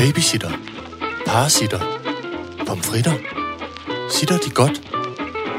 [0.00, 0.50] Babysitter.
[1.26, 1.80] Parasitter.
[2.66, 3.12] Pomfritter.
[4.10, 4.82] Sitter de godt?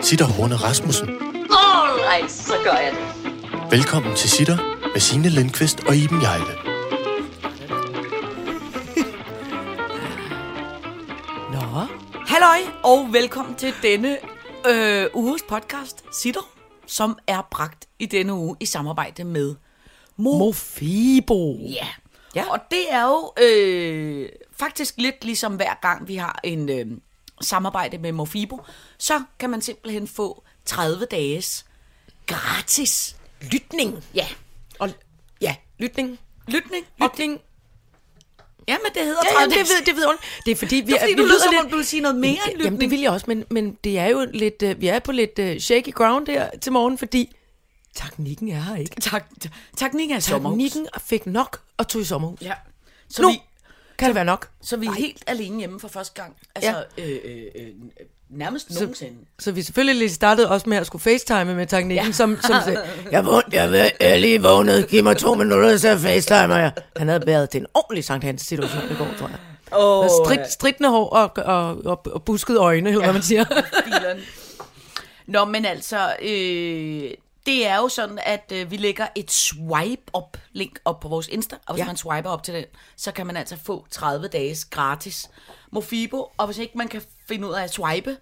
[0.05, 1.09] Sitter Horne Rasmussen.
[1.09, 3.31] Alright, så gør jeg det.
[3.71, 4.57] Velkommen til Sitter
[4.93, 6.45] med Signe Lindqvist og Iben Jejle.
[11.53, 11.59] Nå.
[12.27, 14.17] Halløj, og velkommen til denne
[14.67, 16.49] øh, uges podcast, Sitter,
[16.87, 19.55] som er bragt i denne uge i samarbejde med
[20.17, 20.37] Mo.
[20.37, 21.57] Mofibo.
[21.59, 21.87] Ja.
[22.35, 22.51] Ja.
[22.51, 24.29] Og det er jo øh,
[24.59, 26.85] faktisk lidt ligesom hver gang vi har en øh,
[27.41, 28.61] samarbejde med Mofibo,
[28.97, 31.65] så kan man simpelthen få 30 dages
[32.27, 33.15] gratis
[33.51, 34.03] Lytning.
[34.15, 34.27] ja,
[34.79, 34.89] Og,
[35.41, 36.19] ja, lytning.
[36.47, 36.85] lytning.
[37.01, 37.39] Lytning.
[38.67, 40.15] Ja, men det hedder Ja, 30 jamen, det ved, det ved hun.
[40.45, 42.01] Det er fordi, vi, Det er fordi, vi lyder som lidt- om, du vil sige
[42.01, 44.81] noget mere end Jamen, det vil jeg også, men, men det er jo lidt, uh,
[44.81, 47.35] vi er på lidt uh, shaky ground her til morgen, fordi
[47.95, 49.01] teknikken er her ikke.
[49.01, 49.25] Tak,
[49.77, 50.57] teknikken er sommerhus.
[50.57, 52.41] Teknikken fik nok og tog i sommerhus.
[52.41, 52.53] Ja.
[53.09, 53.41] Så Nu vi,
[53.97, 54.49] kan det være nok.
[54.61, 56.35] Så vi er helt alene hjemme for første gang.
[56.55, 57.03] Altså, ja.
[57.03, 57.67] øh, øh, øh,
[58.29, 59.17] nærmest nogensinde.
[59.39, 62.11] Så vi selvfølgelig lige startede også med at skulle facetime med teknikken, ja.
[62.11, 65.97] som, som sagde, jeg vundt, jeg, jeg er lige vågnet, giv mig to minutter, så
[65.97, 66.71] facetimer jeg.
[66.95, 69.37] Han havde været til en ordentlig Sankt Hans situation i går, tror jeg.
[69.71, 73.05] Oh, Strid, stridende hår og, og, og, og buskede øjne, eller ja.
[73.05, 73.45] hvad man siger.
[75.33, 77.11] Nå, men altså, øh,
[77.51, 81.55] det er jo sådan, at øh, vi lægger et swipe-up link op på vores Insta,
[81.67, 81.85] og hvis ja.
[81.85, 85.29] Man swiper op til den, så kan man altså få 30 dages gratis
[85.71, 88.17] Mofibo, og hvis ikke man kan finde ud af at swipe,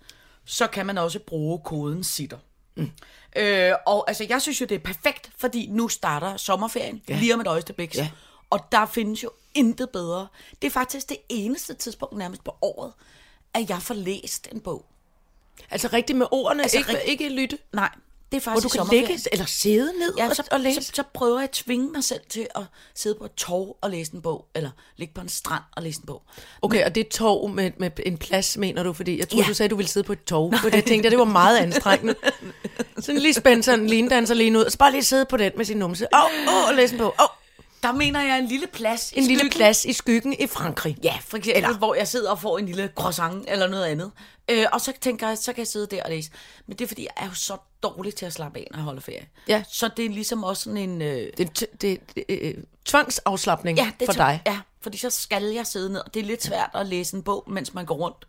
[0.46, 2.38] så kan man også bruge koden SITTER.
[2.76, 2.92] Mm.
[3.36, 7.18] Øh, og altså, jeg synes jo, det er perfekt, fordi nu starter sommerferien, ja.
[7.20, 7.96] lige om et øjeblik.
[7.96, 8.10] Ja.
[8.50, 10.28] Og der findes jo intet bedre.
[10.62, 12.94] Det er faktisk det eneste tidspunkt nærmest på året,
[13.54, 14.86] at jeg får læst en bog.
[15.72, 17.58] Altså rigtigt med ordene, altså, ikke, rigt- ikke lytte.
[17.74, 17.90] Nej,
[18.32, 20.60] det er Hvor faktisk du i kan ligge eller sidde ned Ja, og, så, og
[20.60, 20.84] læse.
[20.84, 22.62] så, så prøver jeg at tvinge mig selv til at
[22.96, 26.00] sidde på et torv og læse en bog, eller ligge på en strand og læse
[26.00, 26.22] en bog.
[26.62, 28.94] Okay, og det er tog med, med en plads, mener du?
[28.94, 29.50] Fordi jeg troede, Ja.
[29.50, 30.54] du sagde, at du ville sidde på et tog.
[30.62, 32.16] For jeg tænkte, at det var meget anstrengende.
[33.00, 35.52] Sådan lige spændt sådan en linedanser lige ud, og så bare lige sidde på den
[35.58, 36.08] med sin numse.
[36.14, 37.16] Åh, oh, oh, læse en bog.
[37.20, 37.28] Oh,
[37.84, 40.98] Der mener jeg en lille plads i en lille plads i skyggen i Frankrig.
[41.04, 44.12] Ja, for eksempel, eller, hvor jeg sidder og får en lille croissant eller noget andet.
[44.50, 46.32] Øh, og så tænker jeg, så kan jeg sidde der og læse.
[46.68, 48.84] Men det er fordi, jeg er jo så dårlig til at slappe af, når jeg
[48.84, 49.28] holder ferie.
[49.48, 49.64] Ja.
[49.72, 51.02] Så det er ligesom også sådan en...
[51.02, 52.54] Øh, Det det, det, øh,
[52.86, 54.42] tvangsafslapning ja, det for dig.
[54.46, 56.00] Ja, fordi så skal jeg sidde ned.
[56.00, 58.28] og Det er lidt svært at læse en bog, mens man går rundt.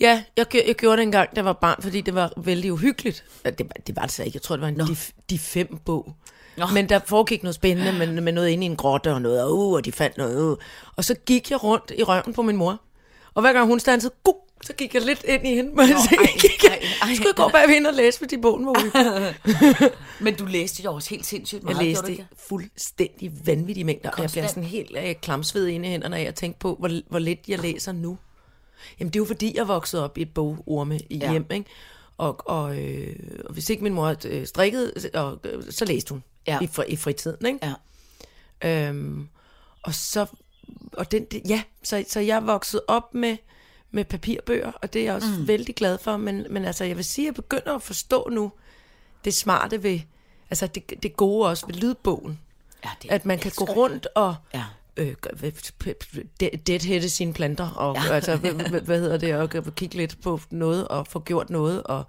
[0.00, 2.72] Ja, jeg, gjorde- jeg gjorde det engang, da jeg var barn, fordi det var vældig
[2.72, 3.24] uhyggeligt.
[3.44, 4.36] Det, var- det var det så ikke.
[4.36, 4.96] Jeg tror, det var en de,
[5.30, 6.14] de fem bog.
[6.56, 6.66] Nå.
[6.66, 9.58] Men der foregik noget spændende med, med noget inde i en grotte og noget, og,
[9.58, 10.42] uh, og de fandt noget.
[10.52, 10.56] Uh.
[10.96, 12.80] Og så gik jeg rundt i røven på min mor.
[13.34, 15.70] Og hver gang hun stansede, guk, så gik jeg lidt ind i hende.
[15.74, 18.72] Men så gik jeg, ej, skulle jeg gå bag hende og læse, fordi bogen var
[18.72, 19.90] uhyggelig.
[20.20, 21.76] Men du læste jo også helt sindssygt meget.
[21.76, 22.26] Jeg læste ikke?
[22.48, 24.48] fuldstændig vanvittige mængder, og jeg Konstant.
[24.50, 27.58] sådan helt øh, klamsved inde i hænderne af at tænke på, hvor, hvor lidt jeg
[27.58, 28.18] læser nu.
[29.00, 31.30] Jamen det er jo fordi, jeg voksede op i et bogorme i ja.
[31.30, 31.70] hjem, ikke?
[32.18, 36.22] Og, og, øh, og hvis ikke min mor øh, strikkede, og, øh, så læste hun
[36.46, 36.58] Ja.
[36.62, 37.58] i, fri, i fritiden, ikke?
[38.62, 38.88] Ja.
[38.88, 39.28] Øhm,
[39.82, 40.26] og så,
[40.92, 43.36] og den, det, ja, så, så jeg voksede op med,
[43.90, 45.48] med papirbøger, og det er jeg også mm.
[45.48, 48.52] vældig glad for, men, men altså, jeg vil sige, at jeg begynder at forstå nu
[49.24, 50.00] det smarte ved,
[50.50, 52.40] altså det, det gode også ved lydbogen.
[52.84, 54.64] Ja, det At man kan gå rundt og Ja.
[54.96, 55.52] øh, gør- hvad-
[55.84, 58.12] p- p- de- deadheade sine planter, og ja.
[58.14, 62.04] altså, hvad, hvad- hedder det, og kigge lidt på noget, og få gjort noget, og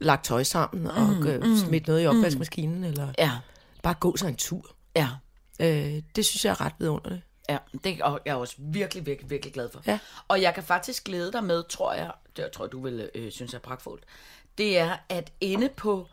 [0.00, 3.30] lagt tøj sammen, og mm, smidt noget i opvaskemaskinen, eller Ja,
[3.82, 4.70] bare gå sig en tur.
[4.96, 5.08] ja.
[5.60, 7.22] Øh, det synes jeg er ret vidunderligt.
[7.48, 9.82] Ja, det er jeg også virkelig, virkelig, virkelig glad for.
[9.86, 9.98] Ja.
[10.28, 13.10] Og jeg kan faktisk glæde dig med, tror jeg, det jeg tror jeg, du vil
[13.14, 14.04] øh, synes er pragtfuldt,
[14.58, 16.06] det er, at inde på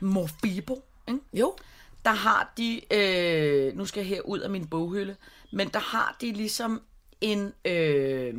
[0.00, 1.20] Morfibo, ikke?
[1.32, 1.56] Jo.
[2.04, 5.16] der har de, øh, nu skal jeg her ud af min boghylde,
[5.52, 6.82] men der har de ligesom
[7.20, 8.34] en, øh,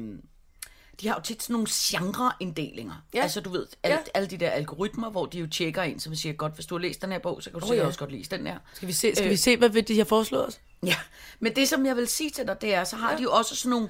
[1.01, 2.93] de har jo tit sådan nogle genreinddelinger.
[3.13, 3.17] Ja.
[3.17, 3.23] Ja.
[3.23, 4.03] Altså du ved, alle, Ja.
[4.13, 6.79] alle de der algoritmer, hvor de jo tjekker ind, som siger, godt, hvis du har
[6.81, 7.87] læst den her bog, så kan du oh, sikkert ja.
[7.87, 8.57] også godt læse den her.
[8.73, 9.31] Skal vi se, skal Øh.
[9.31, 10.59] vi se hvad de har foreslået os?
[10.83, 10.95] Ja,
[11.39, 13.17] men det som jeg vil sige til dig, det er, så har ja.
[13.17, 13.89] de jo også sådan nogle,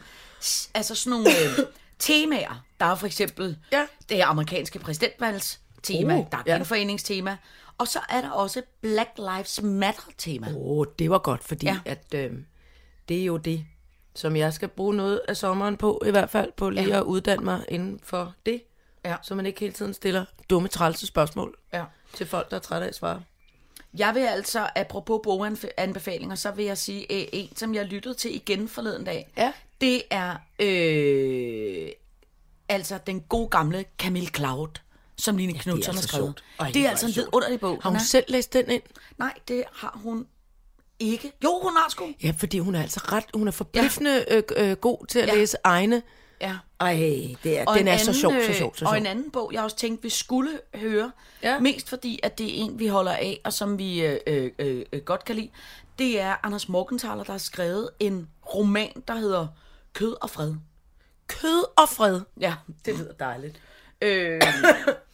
[0.74, 1.66] altså sådan nogle øh,
[2.00, 2.64] temaer.
[2.80, 3.86] Der er for eksempel Ja.
[4.10, 6.54] det amerikanske præsidentvalgstema, Uh, der er ja.
[6.56, 7.38] genforeningstema,
[7.78, 10.48] og så er der også Black Lives Matter-tema.
[10.48, 11.80] Åh, oh, det var godt, fordi Ja.
[11.86, 11.92] ja.
[11.92, 12.32] at, øh,
[13.10, 13.66] det er jo det,
[14.16, 16.90] som jeg skal bruge noget af sommeren på, i hvert fald på lige Ja.
[16.90, 16.98] ja.
[16.98, 18.62] at uddanne mig inden for det.
[19.06, 19.16] Ja.
[19.22, 21.84] Så man ikke hele tiden stiller dumme, trælse spørgsmål Ja.
[22.14, 23.24] til folk, der er trætte af at svare.
[23.98, 28.36] Jeg vil altså, apropos boganbefalinger, så vil jeg sige, øh, en, som jeg lyttede til
[28.36, 29.54] igen forleden dag, Ja.
[29.82, 31.90] det er øh,
[32.70, 34.68] altså den gode gamle Camille Cloud,
[35.18, 36.44] som Line ja, Knudsen har altså skrevet.
[36.74, 37.80] det er er altså en vidunderlig bog.
[37.84, 38.82] Har hun er- selv læst den ind?
[39.18, 40.28] Nej, det har hun
[41.00, 41.32] ikke.
[41.44, 42.06] Jo, hun har sgu.
[42.24, 44.42] Ja, fordi hun er altså ret, hun er forbløffende ja.
[44.58, 45.36] øh, øh, god til at ja.
[45.36, 46.02] læse egne.
[46.42, 46.58] Ja.
[46.80, 46.94] Ej,
[47.44, 48.98] det er, Og den en er så anden, sjov, så øh, sjov, så Og sjov.
[48.98, 51.12] en anden bog, jeg også tænkte, vi skulle høre,
[51.44, 51.60] ja.
[51.60, 54.52] mest fordi, at det er en, vi holder af, og som vi øh, øh,
[54.94, 55.50] øh, godt kan lide,
[56.00, 59.48] det er Anders Morgenthaler, der har skrevet en roman, der hedder
[59.94, 60.54] Kød og Fred.
[61.28, 62.22] Kød og fred.
[62.40, 62.54] Ja,
[62.86, 63.62] det lyder dejligt.
[64.02, 64.42] Øh,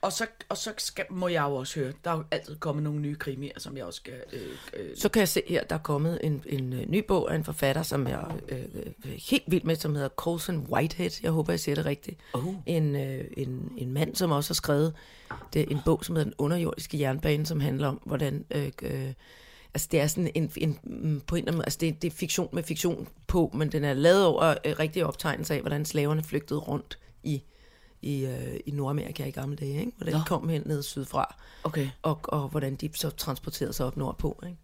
[0.00, 2.84] og så, og så skal, må jeg jo også høre, der er jo altid kommet
[2.84, 4.14] nogle nye krimier, som jeg også skal...
[4.32, 4.40] Øh,
[4.74, 7.36] øh, Så kan jeg se her, der er kommet en, en øh, ny bog af
[7.36, 8.58] en forfatter, som jeg øh,
[9.04, 11.10] øh, helt vild med, som hedder Colson Whitehead.
[11.22, 12.20] Jeg håber, jeg siger det rigtigt.
[12.32, 12.54] Oh.
[12.66, 14.94] En, øh, en, en mand, som også har skrevet
[15.52, 18.44] det, en bog, som hedder Den underjordiske jernbane, som handler om, hvordan...
[18.50, 19.12] Øh, øh,
[19.74, 22.12] altså, det er sådan en, en mm, på en eller anden måde, altså det, det
[22.12, 25.84] er fiktion med fiktion på, men den er lavet over øh, rigtige optegnelser af, hvordan
[25.84, 27.42] slaverne flygtede rundt i,
[28.02, 29.92] i, øh, i Nordamerika i gamle dage, ikke?
[29.96, 30.24] Hvordan de Nå.
[30.26, 31.34] kom hen ned sydfra,
[31.64, 31.88] okay.
[32.02, 34.56] og, og hvordan de så transporterede sig op nordpå, ikke?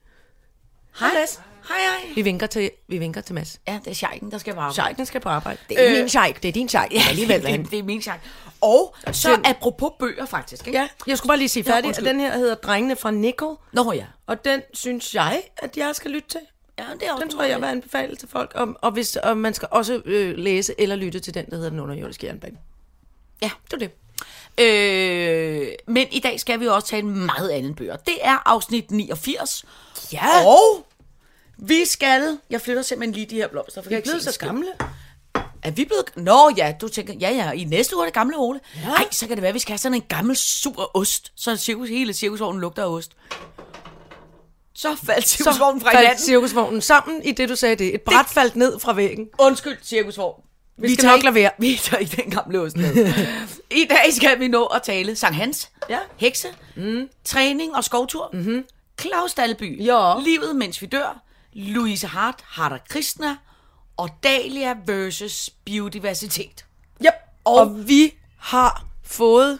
[1.00, 1.40] Hej, Mads.
[1.68, 2.12] Hej, hej.
[2.14, 3.60] Vi vinker til, vi vinker til Mads.
[3.68, 4.72] Ja, det er Scheiken, der skal varme.
[4.72, 5.58] Scheik, den skal på arbejde.
[5.68, 6.92] Det er øh, min Scheik, det er din Scheik.
[6.92, 7.42] Ja, alligevel.
[7.42, 8.20] det, det, det er min Scheik.
[8.60, 10.66] Og så den- apropos bøger, faktisk.
[10.66, 10.78] Ikke?
[10.78, 12.06] Ja, jeg skulle bare lige sige Ja, færdig, undskyld.
[12.08, 14.06] den her hedder Drengene fra Nickel, Nå ja.
[14.26, 16.40] og den synes jeg, at jeg skal lytte til.
[16.78, 19.16] Ja, det er også Den tror jeg, jeg vil anbefale til folk, og, og, hvis,
[19.16, 22.56] og man skal også øh, læse eller lytte til den, der hedder Den underjordiske jernbane.
[23.44, 23.50] Ja.
[23.70, 23.90] Det var det.
[24.58, 27.96] Øh, men i dag skal vi også tale meget andet bøger.
[27.96, 29.64] Det er afsnit 89.
[30.12, 30.46] Ja.
[30.46, 30.86] Og
[31.58, 32.38] vi skal...
[32.50, 33.82] Jeg flytter simpelthen lige de her blomster.
[33.82, 34.66] For jeg er blevet så en gamle.
[35.62, 36.04] Er vi blevet...
[36.16, 37.14] Nå ja, du tænker...
[37.14, 38.60] Ja, ja, i næste uge er det gamle Ole.
[38.84, 38.90] Ja.
[38.90, 41.32] Ej, så kan det være, at vi skal have sådan en gammel sur ost.
[41.36, 43.12] Så cirkus, hele cirkusvognen lugter af ost.
[44.74, 46.24] Så faldt cirkusvognen fra faldt hinanden.
[46.24, 47.94] cirkusvognen sammen i det, du sagde det.
[47.94, 49.28] Et bræt faldt ned fra væggen.
[49.38, 50.42] Undskyld, cirkusvogn.
[50.76, 51.50] Vi skal nok lade være.
[51.58, 52.76] Vi tager ikke den gamle ost.
[53.70, 55.98] I dag skal vi nå at tale Sankt Hans, Ja.
[56.16, 57.08] hekse, mm.
[57.24, 58.64] træning og skovtur, mm-hmm.
[59.00, 60.18] Claus Dalby, Ja.
[60.24, 61.22] livet mens vi dør,
[61.52, 63.36] Louise Hart, Harder Krishna
[63.96, 66.64] og Dahlia versus biodiversitet.
[67.06, 67.14] Yep.
[67.44, 69.58] Og, og vi har fået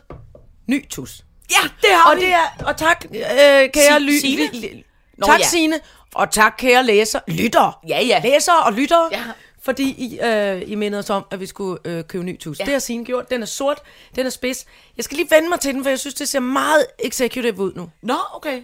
[0.67, 1.25] ny tus.
[1.51, 2.21] Ja, det har Og vi.
[2.23, 4.83] det er, og tak, øh, kære ly, Signe?
[5.19, 5.45] Nå, tak ja.
[5.49, 5.81] Signe,
[6.15, 7.81] og tak kære læser, lytter.
[7.89, 8.21] Ja, ja.
[8.25, 9.09] Læsere og lyttere.
[9.13, 9.23] Ja.
[9.65, 12.59] Fordi I, øh, I mindede os om, at vi skulle øh, købe ny tus.
[12.61, 12.65] Ja.
[12.65, 13.31] Det har Signe gjort.
[13.31, 13.83] Den er sort,
[14.17, 14.67] den er spids.
[14.97, 17.73] Jeg skal lige vende mig til den, for jeg synes, det ser meget executive ud
[17.75, 17.91] nu.
[18.03, 18.63] Nå, okay.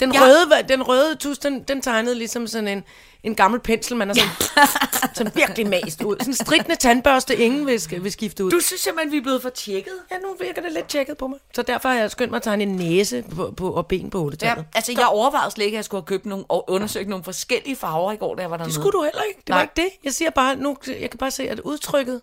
[0.00, 0.18] Den, Ja.
[0.18, 0.24] ja.
[0.26, 2.84] røde, den røde tus, den, den tegnede ligesom sådan en,
[3.22, 6.16] en gammel pensel, man har sådan, sådan virkelig mast ud.
[6.18, 8.50] Sådan en stridende tandbørste, ingen vil, vil skifte ud.
[8.50, 9.92] Du synes simpelthen, vi er blevet for tjekket.
[10.10, 11.38] Ja, nu virker det lidt tjekket på mig.
[11.54, 14.18] Så derfor har jeg skyndt mig at tegne en næse på, på, og ben på
[14.18, 14.64] Ja, hovedtallet.
[14.74, 17.76] altså, jeg overvejede slet ikke, at jeg skulle have købt nogle, og undersøgt nogle forskellige
[17.76, 18.68] farver i går, da jeg var dernede.
[18.74, 19.40] Det skulle du heller ikke.
[19.40, 19.58] Det Nej.
[19.58, 19.88] var ikke det.
[20.04, 22.20] Jeg siger bare, nu, jeg kan bare se, at udtrykket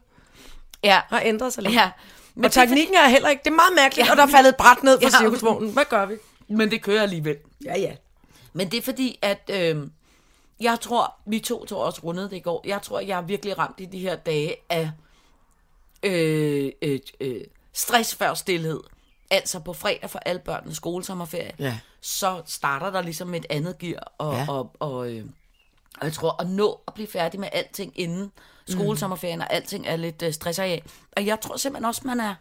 [0.83, 0.99] Ja.
[1.09, 1.75] har ændret sig lidt.
[1.75, 1.89] Ja.
[2.35, 3.41] Men og teknikken er heller ikke.
[3.43, 4.11] Det er meget mærkeligt, Ja.
[4.11, 5.17] og der er faldet et bræt ned fra Ja.
[5.19, 5.71] cirkusvognen.
[5.71, 6.13] Hvad gør vi?
[6.47, 7.35] Men det kører alligevel.
[7.65, 7.95] Ja, ja.
[8.53, 9.87] Men det er fordi, at øh,
[10.59, 12.61] jeg tror, vi to to også rundede det i går.
[12.67, 14.91] Jeg tror, jeg er virkelig ramt i de her dage af
[16.03, 17.41] øh, øh, øh,
[17.73, 18.79] stress før stillhed.
[19.31, 21.79] Altså på fredag for alle børnenes skolesommerferie, Ja.
[22.01, 24.11] så starter der ligesom et andet gear.
[24.17, 24.45] Og, Ja.
[24.49, 25.25] og, og, øh,
[25.99, 28.31] og jeg tror, at nå at blive færdig med alting inden
[28.67, 30.83] skolesommerferien, og alting er lidt øh, stresser af.
[31.17, 32.35] Og jeg tror simpelthen også, man er...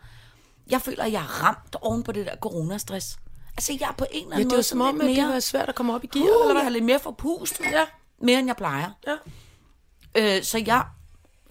[0.71, 3.17] Jeg føler, at jeg er ramt oven på det der coronastress.
[3.57, 5.07] Altså, jeg er på en eller Ja, anden det er jo måde som om, at
[5.07, 5.29] det mere...
[5.29, 6.63] var svært at komme op i gear, Uh, eller jeg hvad?
[6.63, 7.65] har lidt mere forpustet.
[7.73, 7.85] Ja.
[8.19, 8.91] Mere end jeg plejer.
[9.07, 10.37] Ja.
[10.37, 10.85] Øh, så jeg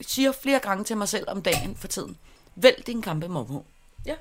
[0.08, 2.18] siger flere gange til mig selv om dagen for tiden.
[2.56, 3.66] Vælg din kampe, mormor.
[4.06, 4.16] ja.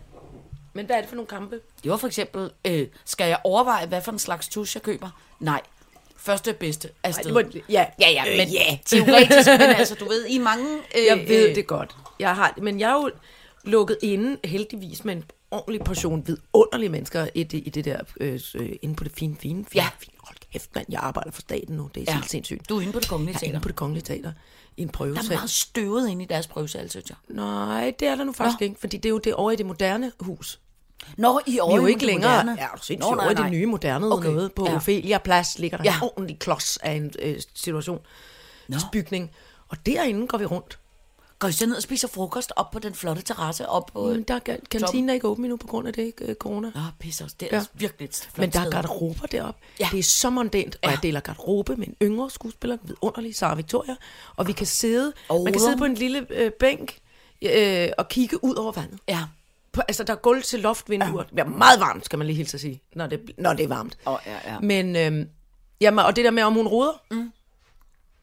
[0.73, 1.61] Men hvad er det for nogle kampe?
[1.83, 5.11] Det var for eksempel, øh, skal jeg overveje, hvad for en slags tus jeg køber?
[5.41, 5.61] Nej.
[6.17, 7.25] Første bedste afsted.
[7.25, 7.87] det må- ja.
[8.01, 8.79] ja, ja, Øh, men ja.
[8.87, 10.79] teoretisk, men altså, du ved, i mange...
[10.99, 11.97] Øh, Jeg ved øh, det godt.
[12.19, 13.11] Jeg har, men jeg er jo
[13.65, 18.41] lukket inde, heldigvis, med en ordentlig portion vidunderlige mennesker i det, i det der, øh,
[18.55, 19.89] øh, inde på det fine, fine, fine, Ja.
[19.99, 20.15] fine.
[20.19, 21.91] Hold kæft, mand, jeg arbejder for staten nu.
[21.95, 22.15] Det er Ja.
[22.15, 22.69] helt sindssygt.
[22.69, 23.53] Du er inde på det kongelige Jeg er teater.
[23.55, 24.33] inde på det kongelige teater
[24.77, 25.35] i en Der er prøvesal.
[25.37, 27.17] meget støvet inde i deres prøvesal, synes jeg.
[27.29, 28.65] Nej, det er der nu faktisk Nå.
[28.65, 30.61] ikke, fordi det er jo det over i det moderne hus.
[31.17, 32.57] Nå, I Vi er jo ikke længere, moderne.
[32.63, 34.53] ja, du sindssygt, over i det nye moderne Okay, noget.
[34.53, 34.75] På ja.
[34.77, 35.97] Ophelia Plads ligger der Ja.
[35.97, 37.99] en ordentlig klods af en øh, situation,
[38.93, 39.31] bygning.
[39.69, 40.79] Og derinde går vi rundt.
[41.41, 44.07] Går I så ned og spiser frokost op på den flotte terrasse op på...
[44.07, 46.71] Men der er kantinen er ikke åben endnu på grund af det, øh, corona.
[46.75, 47.57] Nå, pisser, det er Ja.
[47.57, 47.65] ja.
[47.75, 49.61] virkelig et flot Men der er garderober deroppe.
[49.81, 49.85] Ja.
[49.85, 49.89] Ja.
[49.93, 50.91] Det er så mondænt, og Ja.
[50.91, 53.97] jeg deler garderobe med en yngre skuespiller, vidunderlig Sara Victoria,
[54.37, 55.45] og vi kan sidde, Oh.
[55.45, 56.99] man kan sidde på en lille øh, bænk
[57.43, 58.99] øh, og kigge ud over vandet.
[59.09, 59.25] Ja.
[59.73, 61.23] På, altså, der er gulv til loftvinduer.
[61.23, 63.69] Det er meget varmt, skal man lige hilse at sige, når det, når det er
[63.69, 63.99] varmt.
[64.07, 64.61] Åh, ja, ja.
[64.61, 65.29] Men, øhm,
[65.81, 67.33] jamen, og det der med, om hun roder, mm.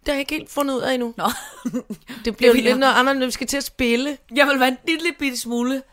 [0.08, 1.14] Det har jeg ikke helt fundet ud af endnu.
[1.18, 1.30] Nå.
[2.26, 4.18] Det bliver vil lidt noget andet, når vi skal til at spille.
[4.36, 5.84] Jeg vil være en lille bitte smule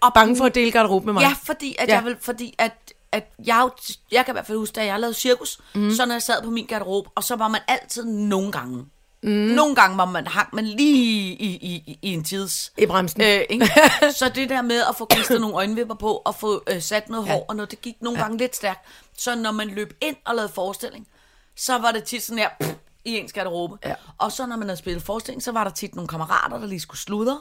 [0.00, 1.20] Og bange for at dele garderobe med mig.
[1.20, 1.92] Ja, fordi at, Ja.
[1.92, 1.98] ja.
[1.98, 2.72] jeg vil, fordi at
[3.12, 3.68] at jeg,
[4.12, 5.90] jeg kan i hvert fald huske, da jeg lavede cirkus, mm.
[5.90, 8.84] så når jeg sad på min garderobe, og så var man altid nogle gange,
[9.22, 9.30] mm.
[9.30, 12.72] nogle gange var man, hang man lige i, i, i, en tids...
[12.78, 13.22] I bremsen.
[13.22, 13.70] Øh, ikke?
[14.18, 17.28] så det der med at få klistret nogle øjenvipper på, og få øh, sat noget
[17.28, 18.24] hår, og noget, det gik nogle ja.
[18.24, 18.80] gange lidt stærkt.
[19.18, 21.06] Så når man løb ind og lavede forestilling,
[21.56, 22.70] så var det tit sådan her, pff,
[23.04, 23.76] i ens garderobe.
[23.84, 23.94] Ja.
[24.18, 26.80] Og så når man havde spillet forestilling, så var der tit nogle kammerater, der lige
[26.80, 27.40] skulle sludre.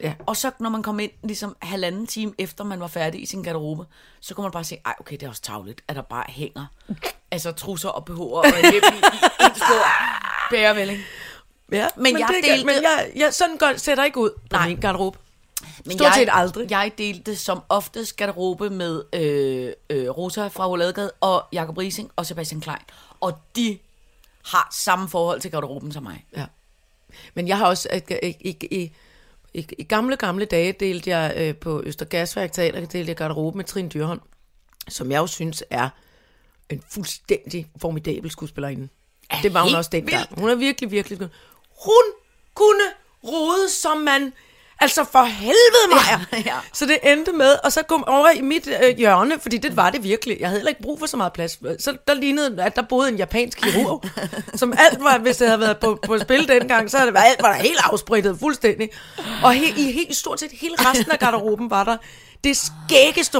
[0.00, 0.14] Ja.
[0.26, 3.42] Og så når man kom ind ligesom halvanden time efter man var færdig i sin
[3.42, 3.84] garderobe,
[4.20, 6.66] så kunne man bare se, ej okay, det er også tavligt, at der bare hænger
[7.30, 8.22] altså trusser og BH'er
[8.54, 9.86] og hjem i, i en stor
[10.50, 10.98] bærevælling.
[11.72, 14.56] Ja, Men jeg det delte- men jeg, jeg, sådan godt ser der ikke ud på
[14.56, 14.68] Nej.
[14.68, 15.18] min garderobe.
[15.84, 16.70] Men Stort jeg, set aldrig.
[16.70, 22.26] Jeg delte som oftest garderobe med øh, øh, Rosa fra Oladegade og Jakob Rising og
[22.26, 22.78] Sebastian Klein.
[23.20, 23.78] Og de
[24.44, 26.26] har samme forhold til garderoben som mig.
[26.36, 26.46] Ja.
[27.34, 27.88] Men jeg har også,
[28.22, 28.92] i, i, i,
[29.54, 33.64] i, i gamle, gamle dage delte jeg øh, på Østergasværk Teater, delte jeg garderobe med
[33.64, 34.20] Trine Dyrholm,
[34.88, 35.88] som jeg jo synes er
[36.68, 38.88] en fuldstændig formidabel skuespillerinde.
[39.30, 40.28] Er Det var hun også dengang.
[40.28, 40.40] vildt.
[40.40, 41.18] Hun er virkelig, virkelig.
[41.84, 42.04] Hun
[42.54, 42.84] kunne
[43.24, 44.32] rode, som man...
[44.80, 46.20] Altså for helvede, Maja!
[46.32, 46.56] Ja, ja.
[46.72, 49.90] Så det endte med, og så kom over i mit øh, hjørne, fordi det var
[49.90, 50.36] det virkelig.
[50.40, 51.58] Jeg havde heller ikke brug for så meget plads.
[51.82, 54.04] Så der lignede, at der boede en japansk kirurg,
[54.60, 57.26] som alt var, hvis det havde været på, på spil dengang, så havde det været,
[57.26, 58.90] alt var der helt afsprittet fuldstændig.
[59.42, 61.96] Og he, i helt, stort set hele resten af garderoben var der
[62.44, 63.38] det skæggeste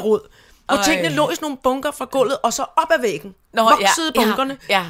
[0.69, 0.85] hvor Ej.
[0.85, 3.35] tingene lå i sådan nogle bunker fra gulvet, og så op ad væggen.
[3.55, 4.57] voksede ja, bunkerne.
[4.69, 4.85] Ja,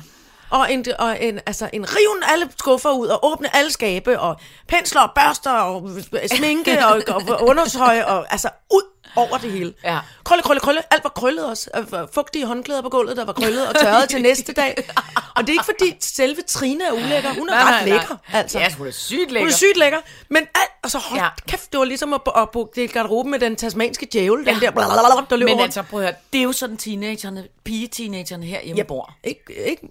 [0.51, 4.37] og en, og en, altså en riven alle skuffer ud, og åbne alle skabe, og
[4.69, 5.91] pensler og børster, og
[6.37, 9.75] sminke, og, og undertøj, og altså ud over det hele.
[9.85, 9.99] Ja.
[10.25, 10.81] Krølle, krølle, krølle.
[10.91, 11.71] Alt var krøllet også.
[12.15, 14.75] Fugtige håndklæder på gulvet, der var krøllet og tørret til næste dag.
[15.37, 17.35] Og det er ikke fordi selve Trine er ulækker.
[17.35, 17.99] Hun er Nej, ret nej, nej.
[17.99, 18.59] lækker, altså.
[18.59, 19.49] Ja, hun er sygt Hun lækker.
[19.51, 19.99] er sygt lækker.
[20.29, 21.29] Men alt, altså hold Ja.
[21.49, 24.53] kæft, det var ligesom at, at bo det garderoben med den tasmanske djævel, den Ja.
[24.53, 25.65] der blablabla, der løb Men rundt.
[25.65, 29.15] altså, prøv at høre, det er jo sådan teenagerne, pige-teenagerne herhjemme ja, bor.
[29.25, 29.89] ikke, ikke,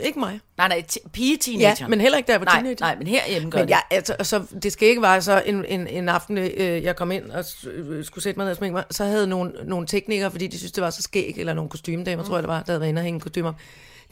[0.00, 0.40] ikke mig.
[0.58, 1.76] Nej, nej, pige-teenagerne.
[1.80, 2.76] Ja, men heller ikke, da jeg var nej, teenager.
[2.80, 3.70] Nej, men herhjemme gør Men det.
[3.72, 7.10] jeg, altså, altså, det skal ikke være så en, en, en aften, øh, jeg kom
[7.12, 10.30] ind og øh, skulle sætte mig ned og sminke mig, så havde nogle, nogle teknikere,
[10.30, 12.28] fordi de synes det var så skæg, eller nogle kostymedamer, mm.
[12.28, 13.52] tror jeg det var, der havde været inde og hænge kostymer.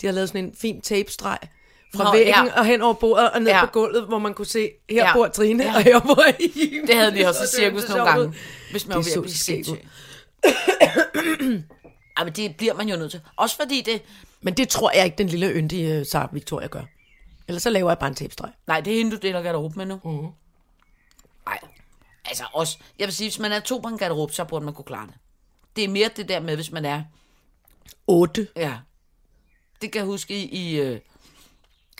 [0.01, 1.39] De havde lavet sådan en fin tapestreg
[1.95, 2.59] fra Nå, væggen ja.
[2.59, 3.65] og hen over bordet og ned Ja.
[3.67, 5.13] på gulvet, hvor man kunne se, her Ja.
[5.15, 5.75] bor Trine, Ja.
[5.77, 6.81] og her bor I.
[6.87, 8.35] Det havde vi også i cirkus nogle gange,
[8.71, 9.79] hvis man var Det ved så at blive.
[12.17, 13.21] Ej, men det bliver man jo nødt til.
[13.37, 14.03] Også fordi det...
[14.43, 16.83] Men det tror jeg ikke, den lille yndige uh, Sarah Victoria gør.
[17.49, 18.51] Ellers så laver jeg bare en tapestreg.
[18.67, 20.01] Nej, det er hende, du deler garderobe med nu.
[20.05, 20.27] Mhm.
[22.29, 22.79] Altså også...
[22.99, 25.07] Jeg vil sige, hvis man er to på en garderobe, så burde man kunne klare
[25.07, 25.15] det.
[25.77, 27.03] Det er mere det der med, hvis man er...
[28.07, 28.49] 8.
[28.57, 28.75] Ja.
[29.83, 30.45] Det kan jeg huske i...
[30.45, 31.01] i øh,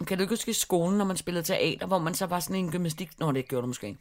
[0.07, 2.57] kan du ikke huske i skolen, når man spillede teater, hvor man så var sådan
[2.57, 3.11] en gymnastik...
[3.19, 4.01] Nå, det gjorde du måske ikke.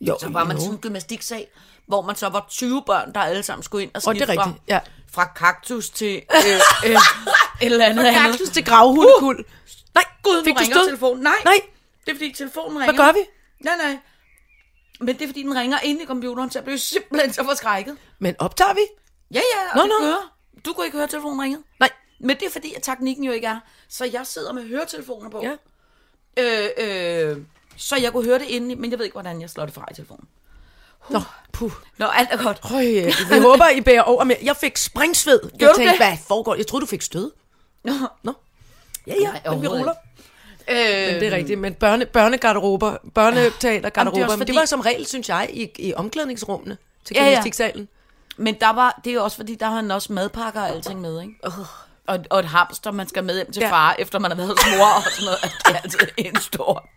[0.00, 0.60] Jo, Så var man jo.
[0.60, 1.46] sådan en gymnastiksal,
[1.86, 4.80] hvor man så var 20 børn, der alle sammen skulle ind og skifte fra, ja.
[5.10, 7.00] fra kaktus til øh, øh, et
[7.60, 8.22] eller andet andet.
[8.22, 9.38] Kaktus til gravhundekuld.
[9.38, 9.44] Uh!
[9.94, 11.22] Nej, gud, Fik du ringer telefonen.
[11.22, 11.60] Nej, Nej.
[12.06, 12.94] det er fordi telefonen ringer.
[12.94, 13.18] Hvad gør vi?
[13.60, 13.98] Nej, nej.
[15.00, 17.96] Men det er fordi, den ringer ind i computeren, så jeg blev simpelthen så forskrækket.
[18.18, 18.80] Men optager vi?
[19.30, 20.06] Ja, ja, og Nå, det nå.
[20.06, 20.34] kører.
[20.64, 21.62] Du kunne ikke høre, telefonen ringede.
[21.80, 21.90] Nej.
[22.20, 23.58] Men det er fordi, at teknikken jo ikke er.
[23.88, 25.42] Så jeg sidder med høretelefoner på.
[25.42, 25.52] Ja.
[26.36, 27.38] Øh, øh,
[27.76, 29.84] så jeg kunne høre det inde, men jeg ved ikke, hvordan jeg slår det fra
[29.90, 30.28] i telefonen.
[31.10, 31.20] Nå,
[31.52, 31.72] puh.
[31.98, 32.60] Nå, alt er godt.
[32.74, 32.84] Øj,
[33.36, 34.36] vi håber, I bærer over med.
[34.42, 35.40] Jeg fik springsved.
[35.42, 36.06] Jeg Gjorde du tænkte, det?
[36.06, 36.54] hvad foregår?
[36.54, 37.30] Jeg troede, du fik stød.
[37.84, 37.92] Nå.
[38.22, 38.32] Nå.
[39.06, 39.94] Ja, Nej, ja, men vi ruller.
[40.68, 41.58] Øh, Men det er rigtigt.
[41.60, 45.70] Men børne, børnegarderober, børneteatergarderober, Jamen, det men det fordi- var som regel, synes jeg, i,
[45.78, 47.28] i omklædningsrummene til Ja, ja.
[47.30, 47.88] gymnastiksalen.
[48.36, 51.20] Men der var, det er også fordi, der har han også madpakker og alting med,
[51.22, 51.34] ikke?
[52.06, 53.70] Og, og et hamster, man skal med hjem til Ja.
[53.70, 55.40] far, efter man har været hos mor og sådan noget.
[55.66, 56.88] Det er altid en stor...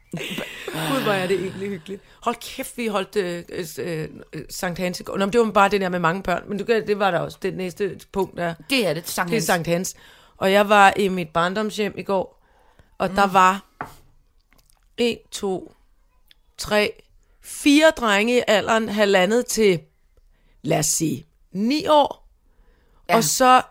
[0.93, 2.01] Gud, hvor er det egentlig hyggeligt.
[2.23, 3.43] Hold kæft, vi holdt øh,
[3.79, 5.03] øh, øh, Sankt Hans.
[5.07, 6.43] Nå, men det var bare det der med mange børn.
[6.47, 8.53] Men det var der også det næste punkt, der.
[8.69, 9.45] Det er det, Sankt Det er Hans.
[9.45, 9.95] Sankt Hans.
[10.37, 12.36] Og jeg var i mit barndomshjem i går,
[12.97, 13.15] og mm.
[13.15, 13.65] der var
[14.97, 15.73] 1, 2,
[16.57, 17.03] 3,
[17.41, 19.79] fire drenge i alderen halvandet til,
[20.61, 22.27] lad os sige, 9 år.
[23.09, 23.15] Ja.
[23.15, 23.61] Og så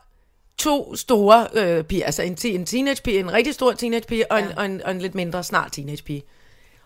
[0.58, 4.46] to store øh, piger, altså en, en teenagepige, en rigtig stor teenagepige, og, ja.
[4.46, 6.22] en, og, en, og en lidt mindre snart teenagepige.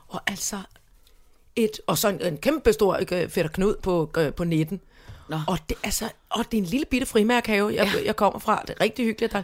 [0.08, 0.58] Og altså
[1.56, 4.80] et, og så en, en kæmpe stor øh, fætter Knud på, øh, på 19.
[5.28, 5.38] Nå.
[5.46, 8.04] Og det, altså, og det er en lille bitte frimærkhave, jeg, ja.
[8.04, 8.62] jeg kommer fra.
[8.66, 9.32] Det er rigtig hyggeligt.
[9.32, 9.42] Der.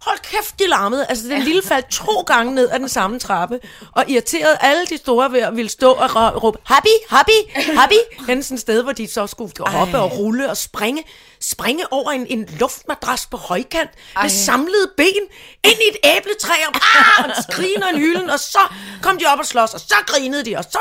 [0.00, 1.06] Hold kæft, de larmede.
[1.08, 3.60] Altså, den lille faldt to gange ned ad den samme trappe,
[3.92, 7.94] og irriterede alle de store ved at ville stå og rå- råbe, happy, happy, happy,
[8.28, 11.04] hen sådan et sted, hvor de så skulle hoppe og rulle og springe,
[11.40, 14.22] springe over en, en luftmadras på højkant Ej.
[14.22, 15.06] med samlede ben
[15.64, 18.58] ind i et æbletræ og, ah, og skrigen og en hylden, og så
[19.02, 20.78] kom de op og slås, og så grinede de, og så...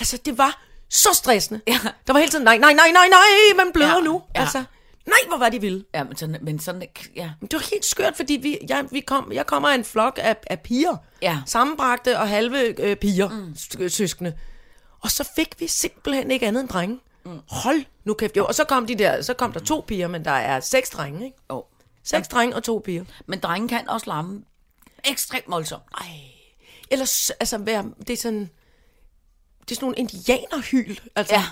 [0.00, 1.60] Altså, det var så stressende.
[1.66, 1.78] Ja.
[2.06, 4.00] Der var hele tiden, nej, nej, nej, nej, nej, man bløder ja.
[4.00, 4.22] nu.
[4.34, 4.40] ja.
[4.40, 4.64] Altså,
[5.08, 5.84] Nej, hvor var de vilde.
[5.94, 6.82] Ja, men sådan, men sådan
[7.16, 7.30] ja.
[7.40, 10.18] Men det var helt skørt, fordi vi, jeg, vi kom, jeg kommer af en flok
[10.22, 10.96] af, af piger.
[11.22, 11.38] Ja.
[11.46, 13.88] Sammenbragte og halve øh, piger, mm.
[13.88, 14.38] søskende.
[15.00, 17.00] Og så fik vi simpelthen ikke andet end drenge.
[17.24, 17.40] Mm.
[17.48, 18.36] Hold nu kæft.
[18.36, 20.90] Jo, og så kom, de der, så kom der to piger, men der er seks
[20.90, 21.36] drenge, ikke?
[21.48, 21.62] Oh.
[22.04, 23.04] Seks drenge og to piger.
[23.26, 24.42] Men drengen kan også larme
[25.04, 25.82] ekstremt voldsomt.
[26.00, 26.06] Ej.
[26.90, 28.50] Ellers, altså, det er sådan...
[29.60, 30.96] Det er sådan nogle indianerhyl.
[31.16, 31.34] Altså.
[31.34, 31.44] Ja.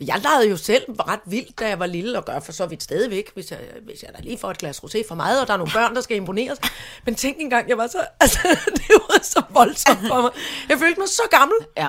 [0.00, 2.82] Jeg legede jo selv ret vildt, da jeg var lille, og gør for så vidt
[2.82, 5.52] stadigvæk, hvis jeg, hvis jeg da lige får et glas rosé for meget, og der
[5.52, 6.58] er nogle børn, der skal imponeres.
[7.04, 7.98] Men tænk engang, jeg var så...
[8.20, 10.30] Altså, det var så voldsomt for mig.
[10.68, 11.56] Jeg følte mig så gammel.
[11.76, 11.88] Ja.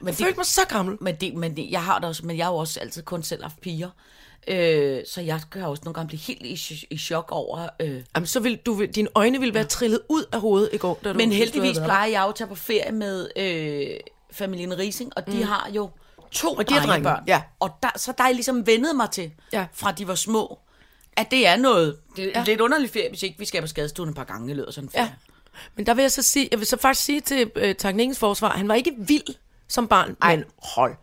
[0.00, 0.96] Men jeg følte mig så gammel.
[1.00, 3.22] Men, det, men det, jeg har det også, men jeg har jo også altid kun
[3.22, 3.90] selv haft piger.
[4.48, 7.68] Øh, så jeg kan også nogle gange blive helt i, i chok over...
[7.80, 8.02] Øh.
[8.14, 11.00] Jamen, så vil du, dine øjne ville være trillet ud af hovedet i går.
[11.04, 14.00] Da du, Men heldigvis plejer jeg jo at tage på ferie med øh,
[14.32, 15.42] familien Rising, og de mm.
[15.42, 15.90] har jo
[16.32, 17.24] to Og de har drenge, drengebørn.
[17.26, 17.42] ja.
[17.60, 19.66] Og der, så der er jeg ligesom vendet mig til, Ja.
[19.72, 20.58] fra de var små,
[21.16, 21.96] at det er noget...
[22.16, 22.44] Det er ja.
[22.44, 24.72] lidt underligt ferie, hvis ikke vi skal på skadestuen et par gange i løbet af
[24.74, 25.04] sådan en ferie.
[25.04, 25.10] Ja.
[25.76, 28.48] Men der vil jeg så sige, jeg vil så faktisk sige til øh, Takningens forsvar,
[28.50, 29.34] han var ikke vild
[29.68, 30.36] som barn, Ej.
[30.36, 30.96] men hold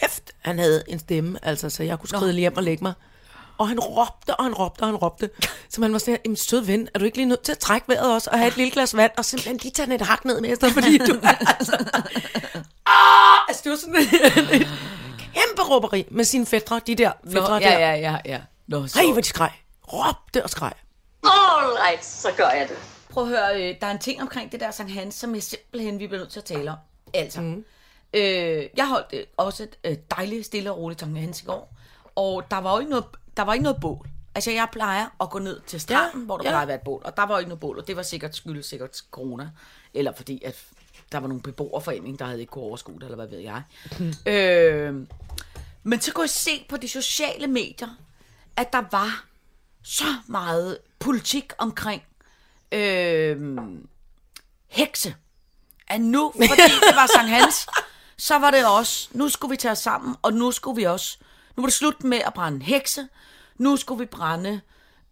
[0.00, 2.92] kæft, han havde en stemme, altså, så jeg kunne skride lige hjem og lægge mig.
[3.58, 5.30] Og han råbte, og han råbte, og han råbte.
[5.72, 7.58] Så man var sådan her, "Jamen, sød ven, er du ikke lige nødt til at
[7.58, 10.24] trække vejret også, og have et lille glas vand, og simpelthen lige tage et hak
[10.24, 11.18] ned med, i stedet fordi du
[11.58, 11.76] altså...
[12.86, 14.68] Ah, altså, det var sådan et, et
[15.34, 17.78] kæmpe råberi med sine fædre, de der Nå, fædre ja, der.
[17.78, 18.40] ja, ja, ja.
[18.66, 18.98] Nå, så.
[18.98, 19.50] Ej, hvor de skreg.
[19.92, 20.72] Råbte og skreg.
[21.24, 22.76] All right, så gør jeg det.
[23.10, 25.42] Prøv at høre, øh, der er en ting omkring det der Sankt Hans, som jeg
[25.42, 26.76] simpelthen vi bliver nødt til at tale om.
[27.14, 27.64] Altså, mm.
[28.14, 31.74] øh, jeg holdt øh, også et øh, dejligt, stille og roligt Sankt Hans i går,
[32.16, 33.04] og der var jo ikke noget,
[33.38, 34.08] der var ikke noget bål.
[34.34, 36.50] Altså, jeg plejer at gå ned til stranden, Ja, hvor der ja.
[36.50, 38.36] plejer at være et bål, og der var ikke noget bål, og det var sikkert
[38.36, 39.50] skyldes sikkert corona,
[39.94, 40.64] eller fordi, at
[41.12, 43.62] der var nogle beboerforening, der havde ikke kunne overskue det, eller hvad ved jeg.
[44.26, 45.06] Øh,
[45.82, 47.88] men så kunne jeg se på de sociale medier,
[48.56, 49.24] at der var
[49.82, 52.02] så meget politik omkring
[52.72, 53.58] øh,
[54.66, 55.14] hekse.
[55.88, 57.66] At nu, fordi det var Sankt Hans,
[58.28, 61.18] så var det også, nu skulle vi tage os sammen, og nu skulle vi også,
[61.58, 63.08] nu var det slut med at brænde hekse,
[63.56, 64.60] nu skulle vi brænde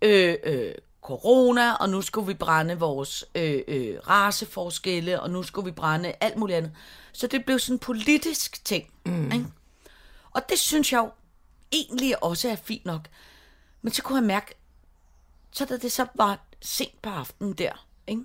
[0.03, 5.65] øh, øh, corona, og nu skulle vi brænde vores øh, øh, raceforskelle, og nu skulle
[5.65, 6.73] vi brænde alt muligt andet.
[7.13, 8.91] Så det blev sådan en politisk ting.
[9.07, 9.33] Mm.
[9.33, 9.47] Ikke?
[10.31, 11.11] Og det synes jeg jo
[11.73, 13.09] egentlig også er fint nok.
[13.83, 14.55] Men så kunne jeg mærke,
[15.51, 18.23] så da det så var sent på aftenen der, ikke?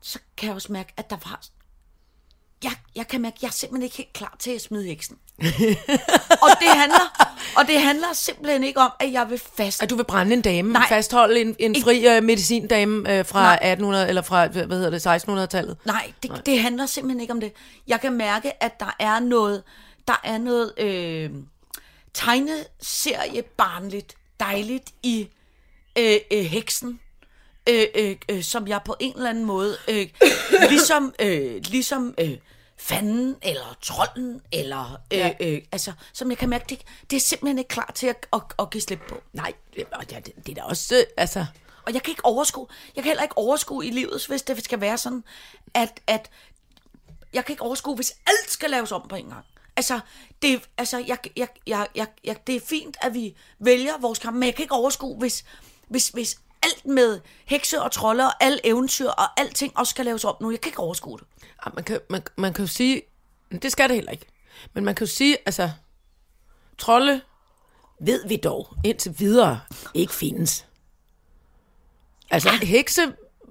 [0.00, 1.40] så kan jeg også mærke, at der var...
[2.66, 5.16] Jeg, jeg kan mærke, jeg er simpelthen ikke helt klar til at smide heksen.
[6.44, 9.82] og, det handler, og det handler simpelthen ikke om, at jeg vil fast...
[9.82, 10.88] At du vil brænde en dame, Nej.
[10.88, 13.54] fastholde en, en fri uh, medicindame uh, fra Nej.
[13.54, 15.76] 1800 eller fra hvad hedder det 1600-tallet.
[15.84, 17.52] Nej, det, det handler simpelthen ikke om det.
[17.86, 19.62] Jeg kan mærke, at der er noget,
[20.08, 21.30] der er noget øh,
[22.14, 25.28] tegneseriebarnligt, dejligt i
[25.98, 27.00] øh, øh, heksen,
[27.68, 30.06] øh, øh, øh, som jeg på en eller anden måde, øh,
[30.70, 32.36] ligesom, øh, ligesom øh,
[32.78, 35.32] fanden, eller trolden, eller, øh, Ja.
[35.40, 38.40] øh, altså, som jeg kan mærke, det, det er simpelthen ikke klar til at, at,
[38.58, 39.20] at give slip på.
[39.32, 39.86] Nej, det,
[40.46, 41.46] det er da også, øh, altså...
[41.86, 44.80] Og jeg kan ikke overskue, jeg kan heller ikke overskue i livet, hvis det skal
[44.80, 45.24] være sådan,
[45.74, 46.30] at, at
[47.32, 49.44] jeg kan ikke overskue, hvis alt skal laves om på en gang.
[49.76, 50.00] Altså,
[50.42, 54.36] det, altså jeg, jeg, jeg, jeg, jeg, det er fint, at vi vælger vores kamp,
[54.36, 55.44] men jeg kan ikke overskue, hvis,
[55.88, 60.24] hvis, hvis alt med hekse og trolde og alle eventyr og alting også skal laves
[60.24, 60.50] om nu.
[60.50, 61.26] Jeg kan ikke overskue det.
[61.66, 63.02] Ah, Man kan, man, man kan jo sige,
[63.62, 64.26] det skal det heller ikke.
[64.74, 65.70] Men man kan jo sige, altså,
[66.78, 67.20] trolde
[68.00, 69.60] ved vi dog indtil videre
[69.94, 70.66] ikke findes.
[72.30, 72.66] Altså, ja.
[72.66, 73.02] hekse...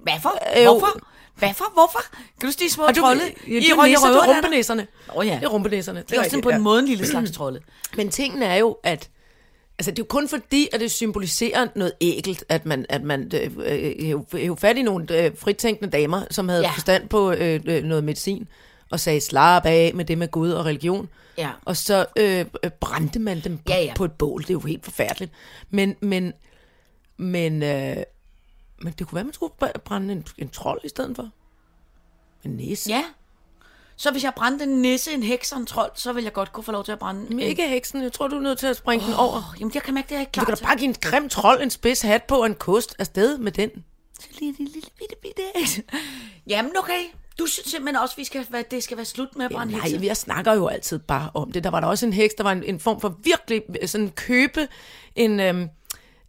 [0.02, 0.58] Hvorfor?
[0.58, 0.62] Øh.
[0.64, 1.00] Hvorfor?
[1.38, 1.64] Hvorfor?
[1.74, 2.00] Hvorfor?
[2.40, 3.22] Kan du sige små Og du, trolde?
[3.48, 3.86] ja, det er
[4.50, 5.16] nisser, det er.
[5.16, 5.34] Åh ja.
[5.34, 6.02] Det er rumpenisserne.
[6.02, 7.60] Det er også sådan på en måde en lille slags trolde.
[7.96, 9.10] Men tingen er jo, at
[9.78, 13.30] altså, det er jo kun fordi, at det symboliserer noget ægelt, at man, at man
[13.34, 13.92] øh, øh,
[14.50, 16.70] hæv- fat i nogle øh, fritænkende damer, som havde Ja.
[16.70, 18.48] forstand på øh, øh, noget medicin,
[18.90, 21.08] og sagde, slap af med det med Gud og religion.
[21.38, 21.50] Ja.
[21.64, 23.94] Og så øh, øh, brændte man dem på, Ja, ja.
[23.96, 24.42] på et bål.
[24.42, 25.32] Det er jo helt forfærdeligt.
[25.70, 26.32] Men, men,
[27.16, 27.96] men, øh,
[28.82, 31.30] men det kunne være, man skulle br- brænde en, en trold i stedet for.
[32.44, 32.90] En næse.
[32.90, 33.04] Ja.
[33.96, 36.52] Så hvis jeg brændte en nisse, en heks og en trold, så vil jeg godt
[36.52, 37.40] kunne få lov til at brænde Men en...
[37.40, 38.02] ikke heksen.
[38.02, 39.10] Jeg tror, du er nødt til at springe oh.
[39.10, 39.54] den over.
[39.60, 40.96] Jamen, jeg kan mærke, det er jeg ikke Du klar kan da bare give en
[41.00, 43.70] grim trold en spids hat på og en kost afsted med den.
[44.40, 45.42] Lille, lille, bitte, bitte.
[46.46, 47.00] Jamen, okay.
[47.38, 49.88] Du synes simpelthen også, vi skal, at det skal være slut med at brænde Nej,
[49.88, 50.06] hekse?
[50.06, 51.64] jeg snakker jo altid bare om det.
[51.64, 54.10] Der var der også en heks, der var en, en form for virkelig øh, sådan
[54.10, 54.68] købe,
[55.16, 55.62] en, øhm,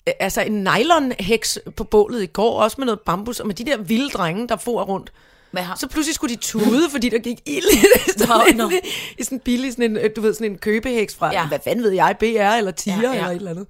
[0.07, 3.65] øh, altså en nylon-heks på bålet i går, også med noget bambus, og med de
[3.65, 5.11] der vilde drenge, der for rundt.
[5.57, 5.75] Hvad har?
[5.75, 7.77] Så pludselig skulle de tude, fordi der gik ild i
[8.17, 8.69] sådan, Nå, en, nå.
[9.17, 11.47] i sådan en billig, sådan en, øh, du ved, sådan en købeheks fra, Ja.
[11.47, 13.07] hvad fanden ved jeg, BR eller Tiger ja.
[13.09, 13.13] ja.
[13.15, 13.67] eller et eller andet.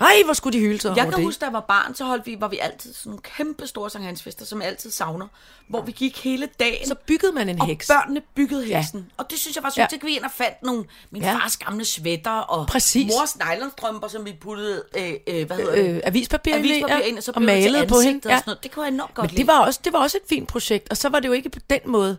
[0.00, 1.24] Nej, hvor skulle de hylde sig Jeg kan det.
[1.24, 3.90] huske, da jeg var barn, så holdt vi, var vi altid sådan nogle kæmpe store
[3.90, 5.26] Sankt Hansfester, som jeg altid savner,
[5.68, 7.86] hvor vi gik hele dagen, Så byggede man en og heks.
[7.86, 8.78] børnene byggede Ja.
[8.80, 9.10] heksen.
[9.16, 9.86] Og det synes jeg var så Ja.
[9.92, 9.98] ja.
[10.06, 11.28] Vi ind og fandt nogle, min Ja.
[11.28, 11.34] ja.
[11.36, 13.12] fars gamle sweater, og Præcis.
[13.18, 15.94] mors nylonstrømper, som vi puttede, øh, øh, hvad hedder det?
[15.94, 18.16] Øh, avispapir, avispapir ja, ind, og så og malede på hende.
[18.18, 18.62] og sådan noget.
[18.62, 20.90] Det kunne jeg enormt godt Men det var, også, det var også et fint projekt,
[20.90, 22.16] og så var det jo ikke på den måde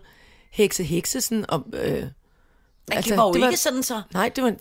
[0.50, 1.64] hekse hekse sådan om...
[1.72, 2.02] Øh,
[2.92, 4.58] altså, det var jo det var- ikke sådan så, nej, det var en,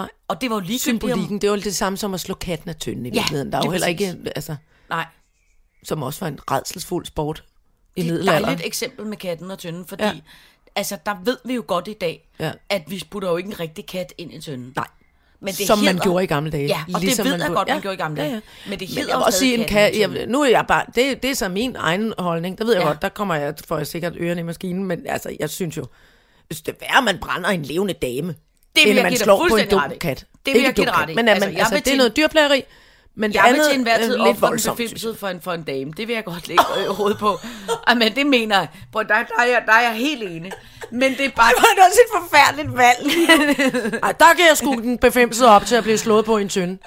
[0.00, 2.34] nej, og det var jo ligegyldigt om- symbolikken, det var det samme som at slå
[2.34, 3.52] katten af tynden i Ja, virkeligheden.
[3.52, 4.14] Der er jo lige heller præcis.
[4.18, 4.56] ikke, altså,
[4.90, 5.06] Nej,
[5.84, 7.44] som også var en redselsfuld sport
[7.96, 8.44] i det er et middelalderen.
[8.44, 10.08] dejligt eksempel med katten og tønden, fordi Ja.
[10.08, 10.20] ja.
[10.76, 12.52] altså, der ved vi jo godt i dag, Ja.
[12.68, 14.72] at vi putter jo ikke en rigtig kat ind i tønden.
[14.76, 14.86] Nej.
[15.40, 16.66] Men det som man hedder- gjorde i gamle dage.
[16.66, 18.30] Ja, og Ligesom det ved man jeg godt, man gjorde i gamle dage.
[18.32, 20.64] Men det Men hedder jeg jo vil også sige, en kat, jeg, nu er jeg
[20.68, 22.88] bare, det, det er så min egen holdning, der ved jeg Ja.
[22.88, 25.86] godt, der kommer jeg, får jeg sikkert ørerne i maskinen, men altså, jeg synes jo,
[26.46, 28.34] hvis det er, man brænder en levende dame,
[28.84, 30.18] vil inden jeg man give slår på en dum kat.
[30.18, 31.14] Det vil Ikke jeg give ret i.
[31.14, 32.62] Men, Altså, altså, jeg altså, vil det er til- noget dyrplageri,
[33.14, 35.40] men det Jeg vil andet til enhver er tid lidt ofre en voldsomt, for en,
[35.40, 35.92] for en dame.
[35.96, 37.38] Det vil jeg godt lægge øh, hovedet på.
[37.96, 38.68] Men det mener jeg.
[38.92, 40.52] Prøv, der, der, er jeg, der er jeg helt enig.
[40.90, 41.52] Men det er bare...
[41.52, 42.98] Det var også et forfærdeligt valg.
[44.02, 46.78] Ej, der kan jeg sgu den befimsel op til at blive slået på en tynde.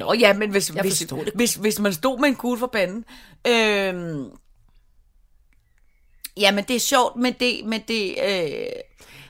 [0.00, 1.30] Nå ja, men hvis, Jeg hvis, det.
[1.34, 3.04] hvis, hvis man stod med en kugle for panden...
[3.46, 4.24] Øhm,
[6.36, 7.60] ja, men det er sjovt, men det...
[7.64, 8.62] Men det øh,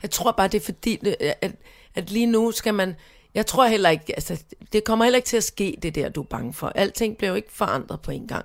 [0.02, 1.52] Jeg tror bare, det er fordi, det- at,
[1.94, 2.96] at lige nu skal man...
[3.34, 6.20] Jeg tror heller ikke, altså, det kommer heller ikke til at ske, det der, du
[6.20, 6.68] er bange for.
[6.74, 8.44] Alting bliver jo ikke forandret på en gang.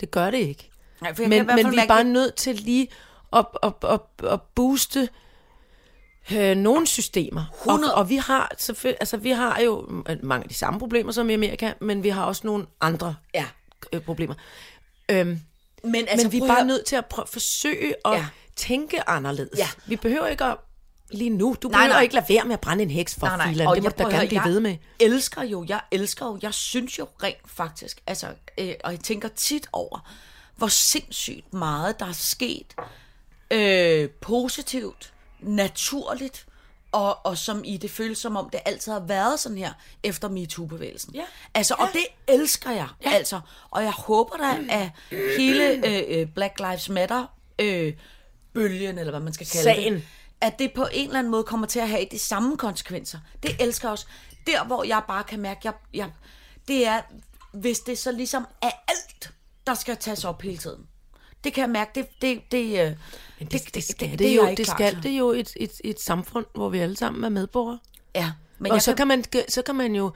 [0.00, 0.70] Det gør det ikke.
[1.00, 2.88] Nej, for Men, men vi er bare nødt til lige
[3.32, 5.08] at, at, at, at booste
[6.32, 7.44] øh, nogle systemer.
[7.62, 7.94] 100.
[7.94, 11.30] Og, og vi har selvfølgelig, altså vi har jo mange af de samme problemer som
[11.30, 13.44] i Amerika, men vi har også nogle andre Ja.
[13.92, 14.34] øh, problemer.
[15.10, 15.40] Øhm,
[15.84, 18.12] Men, altså, men vi er at bare nødt til at prøve, forsøge at.
[18.12, 18.26] Ja.
[18.56, 19.58] tænke anderledes.
[19.58, 19.68] Ja.
[19.86, 20.56] Vi behøver ikke at
[21.10, 21.56] lige nu.
[21.62, 22.02] Du Nej, behøver nej.
[22.02, 23.48] ikke lade være med at brænde en heks for filan.
[23.56, 24.76] Det må jeg du da gerne høre, blive jeg ved med.
[25.00, 28.26] elsker jo, jeg elsker jo, jeg synes jo rent faktisk, altså,
[28.58, 30.10] øh, og jeg tænker tit over,
[30.56, 32.74] hvor sindssygt meget der er sket
[33.50, 36.46] øh, positivt, naturligt,
[36.92, 40.28] og, og som i det føles som om det altid har været sådan her efter
[40.28, 41.14] MeToo-bevægelsen.
[41.14, 41.24] Ja.
[41.54, 43.10] Altså, og det elsker jeg, ja.
[43.10, 43.40] altså.
[43.70, 44.90] Og jeg håber da, at
[45.38, 47.26] hele øh, øh, Black Lives Matter
[47.58, 47.92] øh,
[48.54, 49.94] bølgen, eller hvad man skal kalde Sagen.
[49.94, 50.02] det,
[50.46, 53.18] at det på en eller anden måde kommer til at have de samme konsekvenser.
[53.42, 54.06] Det elsker også.
[54.46, 56.10] Der, hvor jeg bare kan mærke, jeg, jeg,
[56.68, 57.00] det er,
[57.52, 59.32] hvis det så ligesom er alt,
[59.66, 60.86] der skal tages op hele tiden.
[61.44, 62.96] Det kan jeg mærke, det, det, det, øh,
[63.38, 65.02] Men det, det, det skal det, er det, jeg jo, det klar skal til.
[65.02, 67.78] det jo et, et, et samfund, hvor vi alle sammen er medborgere.
[68.14, 70.12] Ja, men og så kan, man, så kan man jo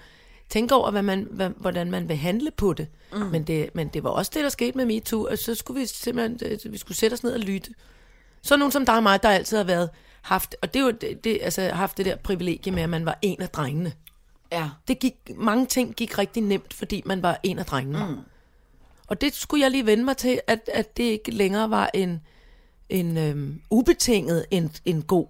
[0.48, 2.88] tænke over, hvad man, hvad, hvordan man vil handle på det.
[3.12, 3.18] Mm.
[3.18, 3.70] Men det.
[3.74, 6.72] Men det var også det, der skete med MeToo, og så skulle vi simpelthen øh,
[6.72, 7.70] vi skulle sætte os ned og lytte.
[8.42, 9.90] Så nogen som dig og mig, der altid har været
[10.22, 13.06] haft, og det er jo det, det, altså, haft det der privilegie med, at man
[13.06, 13.92] var en af drengene.
[14.52, 14.70] Ja.
[14.88, 18.06] Det gik, mange ting gik rigtig nemt, fordi man var en af drengene.
[18.08, 18.16] Mm.
[19.06, 22.20] Og det skulle jeg lige vende mig til, at, at det ikke længere var en,
[22.88, 25.26] en øhm, ubetinget en, en god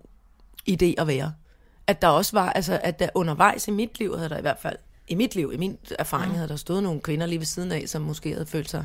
[0.71, 1.33] idé at være.
[1.87, 4.59] At der også var, altså at der undervejs i mit liv, havde der i hvert
[4.59, 4.77] fald,
[5.09, 6.35] i mit liv, i min erfaring, mm.
[6.35, 8.85] havde der stået nogle kvinder lige ved siden af, som måske havde følt sig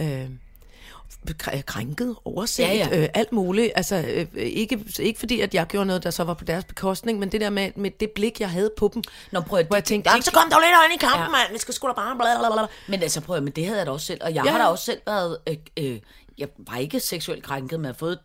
[0.00, 0.30] øh,
[1.66, 2.88] krænket, overset, Ja, ja.
[3.02, 3.72] Øh, alt muligt.
[3.76, 7.18] Altså øh, ikke, ikke fordi, at jeg gjorde noget, der så var på deres bekostning,
[7.18, 9.76] men det der med, med det blik, jeg havde på dem, Nå, prøv at, hvor
[9.76, 11.28] jeg tænkte, det- "Jamen, så kom der jo lidt øjne i kampen, Ja.
[11.28, 12.66] mand, vi skal sgu da bare bla bla bla.
[12.88, 14.50] Men altså, prøv at, men det havde jeg da også selv, og jeg Ja.
[14.50, 16.00] har da også selv været, øh, øh,
[16.38, 18.18] jeg var ikke seksuelt krænket, men jeg har fået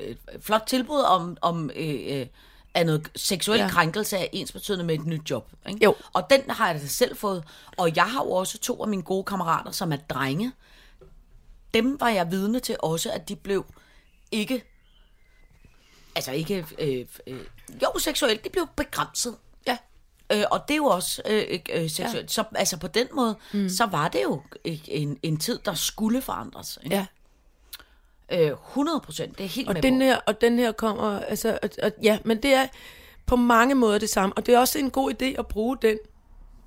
[0.00, 2.26] et, et, flot tilbud om, om øh, øh,
[2.74, 3.68] af noget seksuel ja.
[3.68, 5.50] krænkelse af ens betydende med et nyt job.
[5.68, 5.84] Ikke?
[5.84, 5.94] Jo.
[6.12, 7.44] Og den har jeg da selv fået.
[7.76, 10.52] Og jeg har jo også to af mine gode kammerater, som er drenge.
[11.74, 13.64] Dem var jeg vidne til også, at de blev
[14.32, 14.64] ikke,
[16.14, 17.40] altså ikke, øh, øh,
[17.82, 19.36] jo seksuelt, de blev begrænset.
[19.66, 19.78] Ja.
[20.32, 22.24] Øh, og det er jo også øh, øh, seksuelt.
[22.24, 22.26] Ja.
[22.26, 23.68] Så altså på den måde, mm.
[23.68, 26.78] så var det jo en, en tid, der skulle forandres.
[26.84, 26.96] Ikke?
[26.96, 27.06] Ja.
[28.32, 30.04] Øh, 100 procent, det er helt med Og den, på.
[30.04, 32.66] her, og den her kommer, altså, og, og, ja, men det er
[33.26, 35.98] på mange måder det samme, og det er også en god idé at bruge den,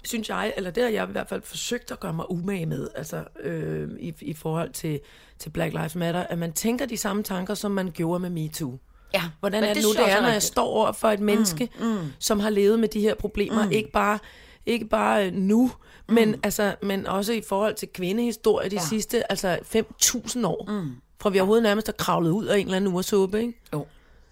[0.03, 2.87] synes jeg, eller det har jeg i hvert fald forsøgt at gøre mig umage med,
[2.95, 4.99] altså øh, i, i forhold til,
[5.39, 8.77] til Black Lives Matter, at man tænker de samme tanker, som man gjorde med MeToo.
[9.13, 11.69] Ja, Hvordan er det det nu, det er, når jeg står over for et menneske,
[11.79, 11.97] mm, mm.
[12.19, 13.71] som har levet med de her problemer, mm.
[13.71, 14.19] ikke bare
[14.65, 15.71] ikke bare øh, nu,
[16.07, 16.13] mm.
[16.13, 18.75] men, altså, men også i forhold til kvindehistorie de.
[18.75, 18.81] Ja.
[18.81, 20.65] sidste altså 5.000 år.
[20.81, 20.91] Mm.
[21.21, 23.53] Fra vi overhovedet nærmest har kravlet ud af en eller anden ursuppe, ikke?
[23.73, 23.85] Jo.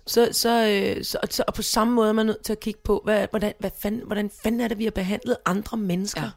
[0.08, 2.80] Så, så, øh, så, så, og på samme måde er man nødt til at kigge
[2.84, 6.22] på, hvad, hvordan, hvad fanden, hvordan fanden er det, vi har behandlet andre mennesker?
[6.22, 6.30] Ja.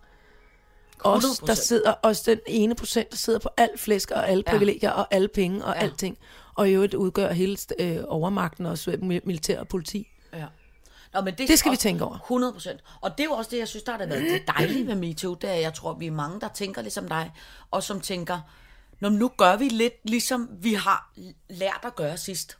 [1.05, 1.55] Os, der 100%.
[1.55, 4.53] sidder, os den ene procent, der sidder på alt flæsk og alle Ja.
[4.53, 5.81] privilegier og alle penge og Ja.
[5.81, 6.19] alting.
[6.55, 10.07] Og i øvrigt udgør hele øh, overmagten også øh, mil- militær og politi.
[10.33, 10.47] Ja.
[11.15, 12.15] Nå, men Det skal vi også- tænke over.
[12.19, 12.81] 100 procent.
[13.01, 15.35] Og det er jo også det, jeg synes, der har været det dejlige med MeToo.
[15.35, 17.33] Det er, jeg tror, vi er mange, der tænker ligesom dig,
[17.71, 18.41] og som tænker,
[19.01, 21.13] Nå, nu gør vi lidt, ligesom vi har
[21.51, 22.59] lært at gøre sidst.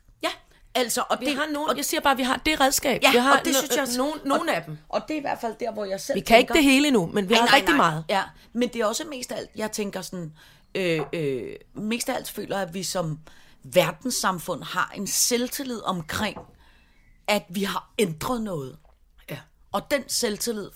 [0.75, 3.03] Altså, og vi det, har nogen, og, jeg siger bare, at vi har det redskab.
[3.03, 4.79] ja, vi har og det synes jeg også- nogen, nogle og, af dem.
[4.89, 6.65] Og det er i hvert fald der, hvor jeg selv Vi kan ikke tænker, det
[6.73, 7.91] hele endnu, men vi har Nej, nej, rigtig nej.
[7.91, 8.05] meget.
[8.09, 10.33] Ja, men det er også mest af alt, jeg tænker sådan,
[10.75, 13.19] øh, øh, mest af alt føler at vi som
[13.65, 16.39] verdenssamfund har en selvtillid omkring,
[17.29, 18.77] at vi har ændret noget.
[19.31, 19.39] Ja.
[19.73, 20.71] Og den selvtillid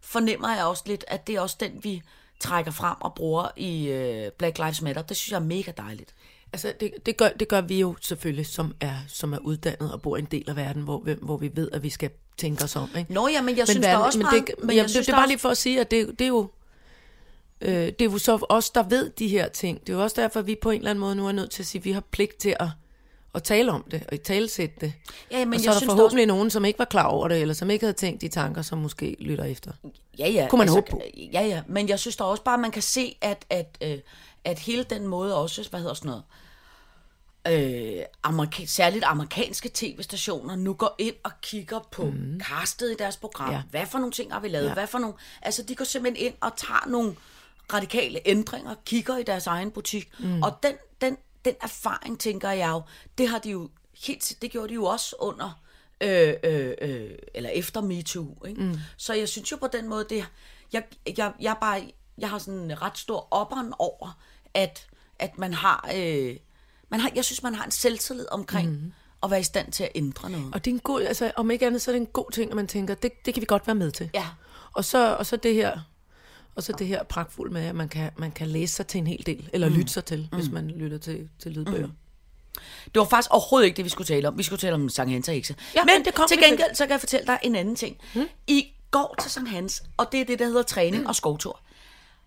[0.00, 2.02] fornemmer jeg også lidt, at det er også den, vi
[2.40, 5.02] trækker frem og bruger i øh, Black Lives Matter.
[5.02, 6.14] Det synes jeg er mega dejligt.
[6.52, 10.02] Altså, det, det, gør, det gør vi jo selvfølgelig, som er, som er uddannet og
[10.02, 12.64] bor i en del af verden, hvor, vi- hvor vi ved, at vi skal tænke
[12.64, 12.88] os om.
[12.98, 13.12] Ikke?
[13.12, 15.06] Nå ja, men jeg synes men der også men det, men men jeg jeg, synes,
[15.06, 16.48] det, er bare også- lige for at sige, at det, det er jo...
[17.60, 19.80] Øh, det er jo så os, der ved de her ting.
[19.80, 21.50] Det er jo også derfor, at vi på en eller anden måde nu er nødt
[21.50, 22.68] til at sige, at vi har pligt til at,
[23.34, 24.92] at tale om det, og i talesætte det.
[25.30, 27.28] Ja, men og så jeg er der synes forhåbentlig nogen, som ikke var klar over
[27.28, 29.70] det, eller som ikke havde tænkt de tanker, som måske lytter efter.
[30.18, 30.46] Ja, ja.
[30.50, 31.02] Kunne man håbe på.
[31.32, 31.62] Ja, ja.
[31.68, 33.98] Men jeg synes da også bare, man kan se, at, at, øh,
[34.44, 36.41] at hele den måde også, hvad hedder sådan noget, øh,
[38.22, 42.40] amerika- særligt amerikanske tv-stationer nu går ind og kigger på mm.
[42.40, 43.52] castet i deres program.
[43.52, 43.62] Ja.
[43.70, 44.68] Hvad for nogle ting har vi lavet?
[44.68, 44.72] Ja.
[44.72, 45.14] Hvad for nogle...
[45.42, 47.16] Altså, de går simpelthen ind og tager nogle
[47.72, 50.10] radikale ændringer, kigger i deres egen butik.
[50.18, 50.42] Mm.
[50.42, 52.82] Og den, den, den erfaring, tænker jeg jo,
[53.18, 53.70] det har de jo
[54.06, 54.32] helt...
[54.42, 55.62] Det gjorde de jo også under...
[56.00, 58.44] Øh, øh, øh, eller efter MeToo.
[58.46, 58.62] Ikke?
[58.62, 58.78] Mm.
[58.96, 60.26] Så jeg synes jo på den måde, det,
[60.72, 60.82] jeg,
[61.16, 64.18] jeg, jeg, bare, jeg har sådan en ret stor opperen over,
[64.54, 64.86] at,
[65.18, 66.36] at man har, øh,
[66.92, 67.10] man har...
[67.14, 68.92] Jeg synes, man har en selvtillid omkring mm.
[69.22, 70.46] at være i stand til at ændre noget.
[70.54, 72.50] Og det er en god, altså om ikke andet, så er det en god ting,
[72.50, 74.10] at man tænker, det, det kan vi godt være med til.
[74.14, 74.26] Ja.
[74.72, 75.78] Og så, og så det her,
[76.54, 79.06] og så det her pragtfuldt med, at man kan, man kan læse sig til en
[79.06, 79.74] hel del, eller mm.
[79.74, 80.38] lytte sig til, mm.
[80.38, 81.86] hvis man lytter til, til lydbøger.
[81.86, 81.92] Mm.
[82.84, 84.38] Det var faktisk overhovedet ikke det, vi skulle tale om.
[84.38, 85.56] Vi skulle tale om Sankt Hans og Hexe.
[85.74, 87.96] Ja, Men det kom til gengæld, så kan jeg fortælle dig en anden ting.
[88.14, 88.28] Hmm?
[88.46, 91.60] I går til Sankt Hans, og det er det, der hedder træning og skovtur.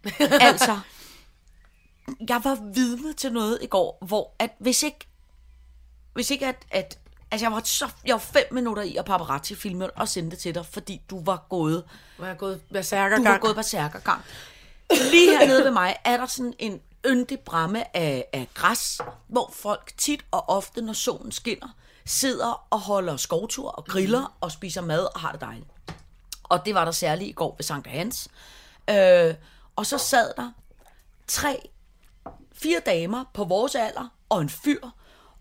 [0.19, 0.80] altså,
[2.30, 5.08] jeg var vidne til noget i går, hvor at hvis ikke,
[6.13, 7.00] hvis ikke at, at
[7.32, 10.39] altså jeg var, så, jeg var fem minutter i at paparazzi filme og sende det
[10.39, 11.84] til dig, fordi du var gået
[12.18, 14.22] Hvor jeg gået berserker du var gået berserkergang.
[15.12, 19.94] Lige hernede ved mig er der sådan en yndig bramme af, af græs, hvor folk
[19.98, 24.34] tit og ofte, når solen skinner, sidder og holder skovtur og griller mm.
[24.41, 25.70] og spiser mad og har det dejligt.
[26.44, 28.28] Og det var der særligt i går ved Sankt Hans.
[28.89, 29.34] Øh,
[29.76, 30.52] og så sad der
[31.28, 31.70] tre,
[32.54, 34.80] fire damer på vores alder og en fyr,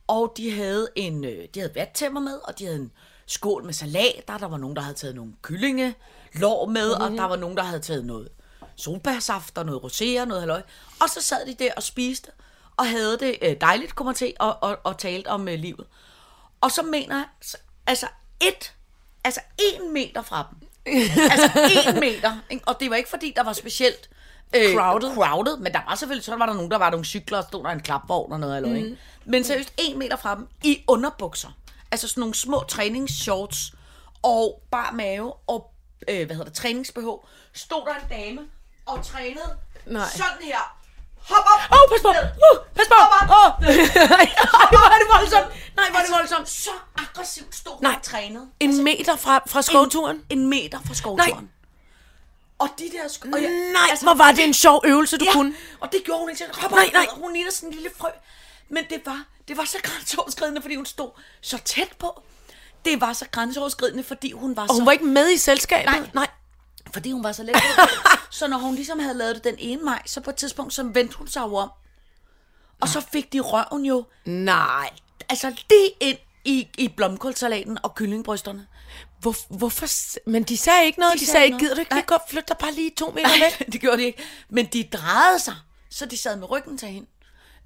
[0.06, 2.92] og de havde en, øh, de havde vattæmmer med, og de havde en
[3.26, 5.94] skål med salater, der var nogen, der havde taget nogle kyllinge,
[6.34, 8.28] lår med, og der var nogen, der havde taget noget
[8.76, 10.62] solbærsaft og noget rosé og noget halløj.
[11.02, 12.30] Og så sad de der og spiste,
[12.76, 15.86] og havde det øh, dejligt, kommer til, og, og, og talte om øh, livet.
[16.60, 18.06] Og så mener jeg, så- altså
[18.40, 18.74] et,
[19.24, 20.68] altså en meter fra dem,
[21.30, 21.50] altså
[21.94, 22.68] en meter, ikke?
[22.68, 24.10] og det var ikke fordi, der var specielt
[24.56, 25.14] øh, Crowded.
[25.14, 27.64] crowded, men der var selvfølgelig, så var der nogen, der var nogle cykler, og stod
[27.64, 28.76] der en klapvogn og noget, eller mm.
[28.76, 28.98] ikke?
[29.24, 31.48] Men seriøst, en meter fra dem, i underbukser,
[31.90, 33.72] altså sådan nogle små træningsshorts,
[34.22, 35.70] og bar mave, og
[36.08, 37.04] øh, hvad hedder det, træningsbh,
[37.52, 38.40] stod der en dame,
[38.86, 40.08] og trænede Nej.
[40.16, 40.74] sådan her.
[41.28, 41.60] Hop op!
[41.72, 42.08] Åh, oh, pas på!
[42.08, 42.94] Uh, pas på!
[42.98, 43.28] Hop op!
[43.30, 43.66] Åh!
[44.16, 44.26] Nej,
[44.72, 45.46] hvor er det voldsomt!
[45.76, 46.48] Nej, hvor er det voldsomt!
[46.48, 47.94] Så aggressivt stod hun Nej.
[47.96, 48.46] og trænede.
[48.60, 50.16] En meter fra, fra skovturen?
[50.16, 51.34] En, en meter fra skovturen.
[51.34, 51.44] Nej.
[52.64, 53.04] Og de der...
[53.08, 55.54] Sk- og jeg, Nej, hvor var det en sjov øvelse, du ja, kunne.
[55.80, 56.38] og det gjorde hun ikke.
[56.38, 57.06] Så Nej, nej.
[57.10, 58.08] og Hun ligner sådan en lille frø.
[58.68, 62.22] Men det var, det var så grænseoverskridende, fordi hun stod så tæt på.
[62.84, 64.74] Det var så grænseoverskridende, fordi hun var Og så...
[64.74, 65.86] hun var ikke med i selskabet?
[65.92, 66.08] Nej.
[66.14, 66.26] Nej.
[66.92, 67.56] Fordi hun var så let.
[68.30, 70.82] så når hun ligesom havde lavet det den ene maj, så på et tidspunkt, så
[70.82, 71.70] vendte hun sig jo om.
[72.80, 74.90] Og så fik de røven jo, Nej.
[75.28, 78.66] altså lige ind i, i blomkålsalaten og kyllingbrysterne.
[79.24, 79.86] Hvor, hvorfor?
[80.30, 81.14] Men de sagde ikke noget.
[81.14, 83.28] De, De de sagde ikke gider du ikke godt flytte dig bare lige to meter
[83.40, 83.66] væk?
[83.72, 84.22] det gjorde de ikke.
[84.50, 85.54] Men de drejede sig,
[85.90, 87.06] så de sad med ryggen til hende.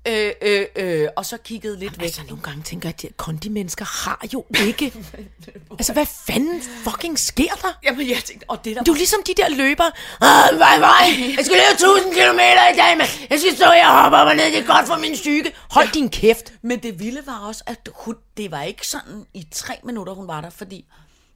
[0.08, 2.04] Øh, øh, øh, og så kiggede lidt væk.
[2.04, 4.92] Altså, nogle gange tænker jeg, at de kondimennesker har jo ikke...
[5.78, 7.78] altså, hvad fanden fucking sker der?
[7.84, 9.90] Jamen, jeg tænkte, og det der Du er ligesom de der løber.
[10.20, 11.34] Ah, vej, vej.
[11.36, 12.38] Jeg skal løbe 1000 km
[12.74, 13.08] i dag, mand.
[13.30, 14.44] Jeg skal stå her og hoppe op og ned.
[14.44, 15.52] Det er godt for min psyke.
[15.70, 16.52] Hold din kæft.
[16.62, 20.28] Men det vilde var også, at hun, det var ikke sådan i tre minutter, hun
[20.28, 20.84] var der, fordi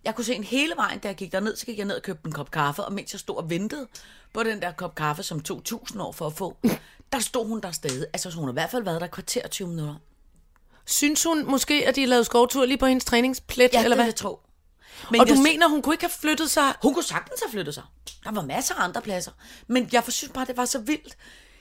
[0.05, 2.03] jeg kunne se en hele vejen, da jeg gik derned, så gik jeg ned og
[2.03, 3.87] købte en kop kaffe, og mens jeg stod og ventede
[4.35, 6.57] på den der kop kaffe, som tog 1000 år for at få,
[7.13, 8.07] der stod hun der stadig.
[8.13, 9.95] Altså, så hun har i hvert fald været der kvarter 20 minutter.
[10.87, 14.05] Synes hun måske, at de lavede skovtur lige på hendes træningsplet, Ja, eller det hvad?
[14.05, 14.41] jeg tro.
[15.11, 16.75] Men Og du jeg, mener, hun kunne ikke have flyttet sig?
[16.83, 17.83] Hun kunne sagtens have flyttet sig.
[18.25, 19.31] Der var masser af andre pladser.
[19.67, 21.17] Men jeg synes bare, det var så vildt.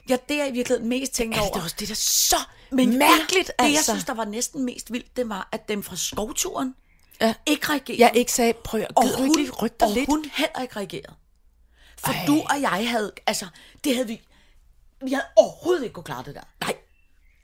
[0.10, 1.54] Ja, det jeg i virkeligheden mest tænkte Altså, over.
[1.54, 2.36] det er også det, der er så
[2.72, 3.92] Men mærkeligt, det, det, jeg altså.
[3.92, 6.76] synes, der var næsten mest vildt, det var, at dem fra skovturen,
[7.22, 7.34] Ja.
[7.46, 8.00] ikke reageret.
[8.00, 10.06] Jeg ikke sagde, prøv at og gider du hun, ikke lige rykke dig og lidt?
[10.10, 11.14] hun heller ikke reageret.
[11.98, 12.24] For Ej.
[12.28, 13.46] du og jeg havde, altså,
[13.84, 14.22] det havde vi,
[15.06, 16.42] vi havde overhovedet ikke kunne klare det der.
[16.62, 16.76] Nej.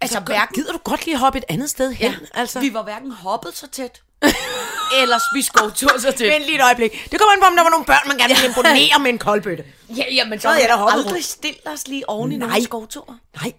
[0.02, 2.12] Altså, Altså, hverken, gider du godt lige hoppe et andet sted hen?
[2.12, 2.60] ja, altså.
[2.60, 4.02] vi var hverken hoppet så tæt,
[5.02, 6.32] eller spist skovtur så tæt.
[6.34, 6.92] Vent lige et øjeblik.
[7.12, 9.18] Det kommer an på, om der var nogle børn, man gerne ville imponere med en
[9.18, 9.66] koldbøtte.
[9.98, 11.26] Ja, ja, men så havde jeg da hoppet aldrig rundt.
[11.26, 12.48] stillet os lige oven i Nej.
[12.48, 13.20] nogle skovture.
[13.42, 13.54] Nej.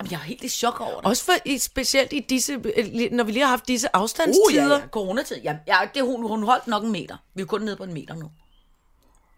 [0.00, 1.04] Jamen, jeg er helt i chok over det.
[1.06, 4.68] Også for, i, specielt i disse, øh, når vi lige har haft disse Uh, afstandstider.
[4.68, 5.36] ja, ja, coronatid.
[5.44, 7.16] Ja, ja det, hun, hun holdt nok en meter.
[7.34, 8.30] Vi er kun nede på en meter nu.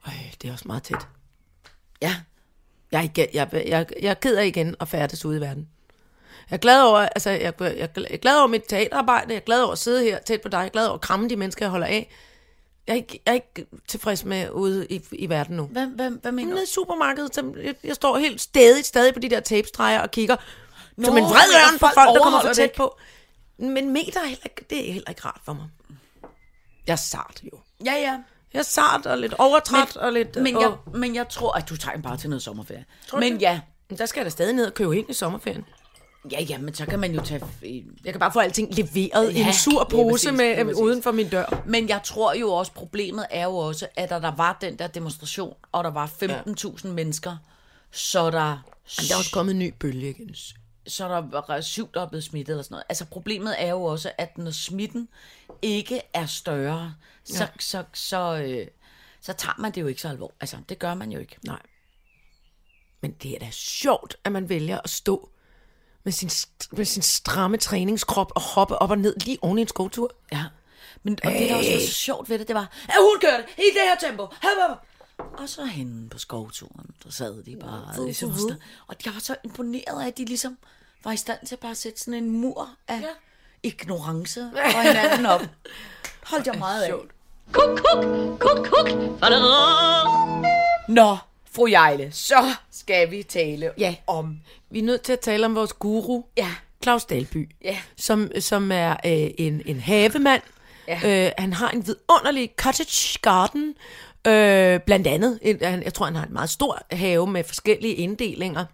[0.06, 1.06] Øj, det er også meget tæt.
[2.02, 2.16] Ja.
[2.92, 5.68] Jeg er, jeg, jeg, jeg er ked af igen at færdes ude i verden.
[6.50, 9.40] Jeg er glad over, altså, jeg, jeg, jeg er glad over mit teaterarbejde, jeg er
[9.40, 11.36] glad over at sidde her tæt på dig, jeg er glad over at kramme de
[11.36, 12.10] mennesker, jeg holder af.
[12.86, 15.64] Jeg er ikke, jeg er ikke tilfreds med ude i, i verden nu.
[15.64, 16.62] Hvad, hvad, hvad mener Nede du?
[16.62, 20.36] i supermarkedet, så jeg, jeg står helt stadig, stadig på de der tapestreger og kigger
[20.96, 22.98] Nå, som en men vred ørn på folk folk, der kommer for tæt på.
[23.58, 25.66] Men meter er heller ikke, det er heller ikke rart for mig.
[26.86, 27.58] Jeg er sart jo.
[27.84, 28.18] Ja, ja.
[28.52, 30.36] Jeg er sart og lidt overtræt og lidt...
[30.36, 30.62] Men åh.
[30.62, 32.84] jeg, men jeg tror, at du tager den bare til noget sommerferie.
[33.18, 35.64] men ja, Men der skal jeg da stadig ned og købe ind i sommerferien.
[36.30, 37.44] Ja, ja, men så kan man jo tage...
[38.04, 40.80] Jeg kan bare få alting leveret ja, i Ja, en sur pose præcis, med, præcis.
[40.80, 41.62] uden for min dør.
[41.66, 44.86] Men jeg tror jo også, problemet er jo også, at da der var den der
[44.86, 47.36] demonstration, og der var 15.000 mennesker,
[47.90, 48.48] så der,
[48.98, 50.34] Men der er også kommet en ny bølge igen.
[50.86, 52.84] så der var syv, der er blevet smittet eller sådan noget.
[52.88, 55.08] Altså problemet er jo også, at når smitten
[55.62, 57.48] ikke er større, så, ja.
[57.60, 58.66] så, så, øh,
[59.20, 60.36] så tager man det jo ikke så alvorligt.
[60.40, 61.36] Altså, det gør man jo ikke.
[61.46, 61.62] Nej.
[63.00, 65.28] Men det er da sjovt, at man vælger at stå
[66.04, 66.30] med sin,
[66.72, 70.10] med sin stramme træningskrop og hoppe op og ned lige oven i en skovtur.
[70.32, 70.44] Ja.
[71.02, 73.44] Men, og det, der også var så sjovt ved det, det var, at hun kørte
[73.58, 74.22] i det her tempo.
[74.22, 74.86] Hop, hop.
[75.38, 78.04] Og så henne på skovturen, der sad de bare.
[78.04, 80.58] Ligesom, og sta- og jeg var så imponeret af, at de ligesom
[81.04, 83.08] var i stand til bare at sætte sådan en mur af ja.
[83.62, 85.40] ignorance og hinanden op.
[86.22, 86.92] Holdt jeg meget af.
[87.52, 88.04] Kuk, kuk,
[88.40, 88.88] kuk, kuk.
[90.88, 91.16] Nå,
[91.54, 93.94] fru Jejle, så skal vi tale Ja.
[94.06, 94.36] om...
[94.70, 96.48] Vi er nødt til at tale om vores guru, Ja.
[96.82, 97.78] Claus Dalby, Ja.
[97.96, 100.42] som, som er øh, en, en havemand.
[100.88, 101.26] Ja.
[101.26, 103.74] Øh, han har en vidunderlig cottage garden,
[104.26, 105.38] øh, blandt andet.
[105.42, 108.64] En, han, jeg tror, han har en meget stor have med forskellige inddelinger.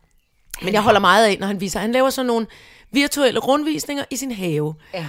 [0.63, 1.81] Men jeg holder meget af, når han viser.
[1.81, 2.47] Han laver sådan nogle
[2.91, 4.75] virtuelle rundvisninger i sin have.
[4.95, 5.07] Ja.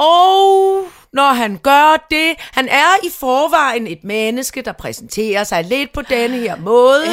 [0.00, 5.92] Og når han gør det, han er i forvejen et menneske, der præsenterer sig lidt
[5.92, 7.06] på denne her måde.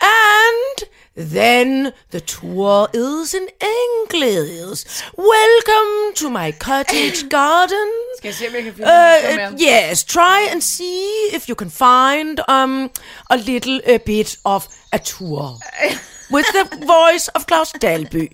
[0.00, 5.04] And then the tour is in English.
[5.18, 7.88] Welcome to my cottage garden.
[8.18, 11.70] Skal jeg se, om jeg kan finde Uh, yes, try and see if you can
[11.70, 12.90] find um,
[13.30, 15.58] a little uh, bit of a tour.
[16.34, 18.32] With the voice of Claus Dalby.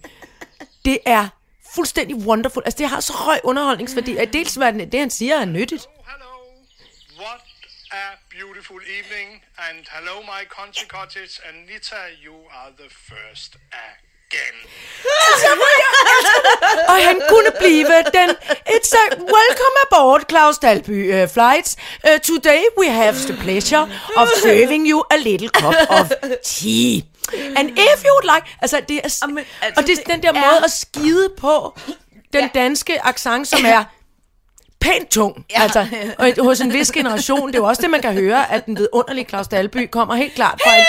[0.84, 1.28] Det er
[1.74, 2.62] fuldstændig wonderful.
[2.64, 4.16] Altså, det har så høj underholdningsværdi.
[4.16, 5.86] At dels, hvad det han siger, er nyttigt.
[6.10, 6.34] Hello.
[7.18, 7.40] What
[7.90, 8.06] a
[8.36, 9.28] beautiful evening.
[9.58, 11.34] And hello, my country cottage.
[11.48, 14.58] Anita, you are the first again.
[16.88, 17.86] Og han kunne blive
[18.18, 18.30] den.
[18.74, 21.76] It's a welcome aboard, Claus Dalby uh, flights.
[22.04, 23.82] Uh, today we have the pleasure
[24.16, 26.10] of serving you a little cup of
[26.44, 27.02] tea.
[27.32, 28.56] And if you would like...
[28.62, 31.28] Altså, det er, Jamen, altså, og det er det den der er- måde at skide
[31.38, 31.78] på
[32.32, 33.84] den danske accent, som er
[34.84, 35.44] pænt tung.
[35.50, 35.62] Ja.
[35.62, 35.86] Altså,
[36.18, 38.78] og hos en vis generation, det er jo også det, man kan høre, at den
[38.78, 40.84] vidunderlige Claus Dalby kommer helt klart fra en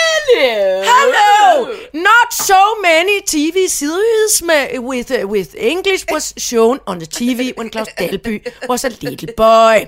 [0.83, 1.73] Hello!
[1.93, 7.53] Not so many TV series med, with, uh, with English was shown on the TV
[7.57, 9.87] when Claus Dalby was a little boy.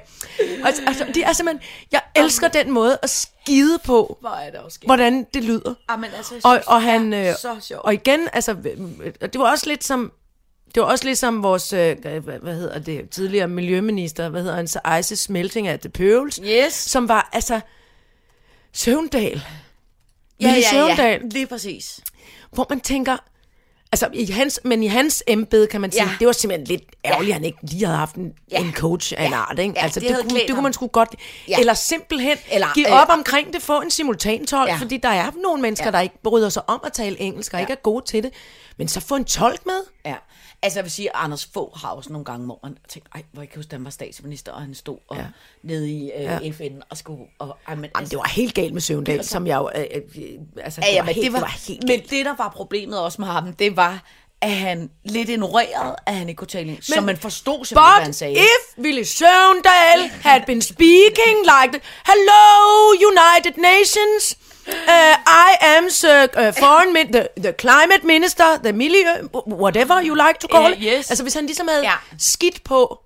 [0.66, 4.60] Altså, altså, det er simpelthen, jeg elsker den måde at skide på, Hvor er det
[4.60, 5.74] også hvordan det lyder.
[5.92, 7.82] Jamen, altså, jeg Og, synes, og det han, øh, så sjovt.
[7.84, 8.52] og igen, altså,
[9.04, 10.12] øh, det var også lidt som,
[10.76, 14.80] det var også ligesom vores, øh, hvad, hedder det, tidligere miljøminister, hvad hedder han, så
[15.00, 16.74] Ice Smelting at the Pearls, Yes.
[16.74, 17.60] som var, altså,
[18.74, 19.24] Søvndal.
[20.42, 22.00] ja, Lille ja, Søvndal, ja, lige præcis.
[22.52, 23.18] hvor man tænker,
[23.92, 26.10] altså i hans, men i hans embede kan man sige, Ja.
[26.20, 27.34] det var simpelthen lidt ærgerligt, Ja.
[27.34, 28.60] at han ikke lige havde haft en, Ja.
[28.60, 29.38] en coach af en Ja.
[29.38, 29.74] art, ikke?
[29.78, 31.16] Ja, altså det det, kunne, det kunne man sgu godt,
[31.48, 31.60] Ja.
[31.60, 34.76] eller simpelthen Eller, give øh, op omkring det, få en simultantolk, Ja.
[34.76, 35.92] fordi der er nogle mennesker, Ja.
[35.92, 38.32] der ikke bryder sig om at tale engelsk, og ikke er gode til det,
[38.78, 39.82] men så få en tolk med.
[40.06, 40.16] Ja.
[40.64, 43.24] Altså, jeg vil sige, at Anders Fogh har også nogle gange, hvor man tænker, ej,
[43.32, 45.26] hvor jeg kan huske, han var statsminister, og han stod og, Ja.
[45.64, 46.50] nede i øh, Ja.
[46.52, 47.24] FN og skulle...
[47.40, 49.84] Og, ej, men, altså, Jamen, det var helt galt med Søvndal, som jeg jo, øh,
[49.94, 50.24] øh,
[50.64, 52.36] altså, det, Ja, ja, var men helt, det var, det var helt men det, der
[52.38, 54.04] var problemet også med ham, det var,
[54.42, 56.94] at han lidt ignorerede, at han ikke kunne tale engelsk.
[56.94, 58.34] Så man forstod simpelthen, hvad han But sagde.
[58.34, 62.46] if Willy Søvndal had been speaking like, the, hello
[63.12, 64.38] United Nations,
[64.68, 65.16] uh,
[65.48, 69.08] I am the uh, foreign, min- the, the climate minister, the miljø,
[69.48, 70.84] whatever you like to call Uh, it.
[70.98, 71.10] yes.
[71.12, 71.94] Altså hvis han ligesom havde Ja.
[72.18, 73.00] skidt på,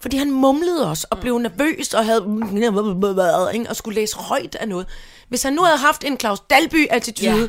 [0.00, 2.24] Fordi han mumlede også og blev nervøs og havde
[3.54, 3.68] ikke?
[3.70, 4.86] og skulle læse højt af noget.
[5.28, 7.46] Hvis han nu havde haft en Claus Dalby-attitude, Ja.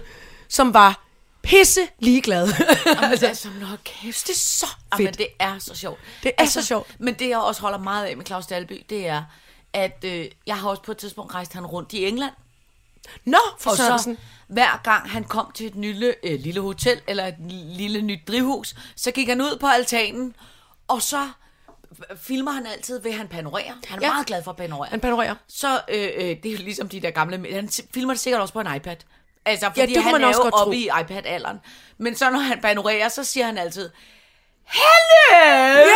[0.50, 1.06] som var
[1.44, 2.48] pisse ligeglad.
[3.04, 4.28] Altså, altså nå, kæft.
[4.28, 5.18] det er så Jamen, fedt.
[5.18, 6.00] det er så sjovt.
[6.24, 6.88] Det er så sjovt.
[7.00, 9.24] Men det, jeg også holder meget af med Claus Dalby, det er,
[9.74, 12.32] at øh, jeg har også på et tidspunkt rejst han rundt i England.
[13.26, 14.18] Nå, for Og så Sørensen.
[14.48, 17.36] hver gang han kom til et lille, øh, lille hotel, eller et
[17.78, 20.36] lille nyt drivhus, så gik han ud på altanen,
[20.88, 21.30] og så
[22.22, 23.74] filmer han altid ved, han panorerer.
[23.88, 24.08] Han er ja.
[24.08, 24.14] Ja.
[24.14, 24.90] meget glad for at panorere.
[24.90, 25.36] Han panorerer.
[25.48, 27.54] Så øh, øh, det er jo ligesom de der gamle...
[27.54, 28.96] Han filmer det sikkert også på en iPad.
[29.46, 31.58] Altså, fordi det kunne han man er også jo oppe i iPad-alderen.
[31.98, 33.90] Men så når han panorerer, så siger han altid...
[34.66, 35.90] Hello!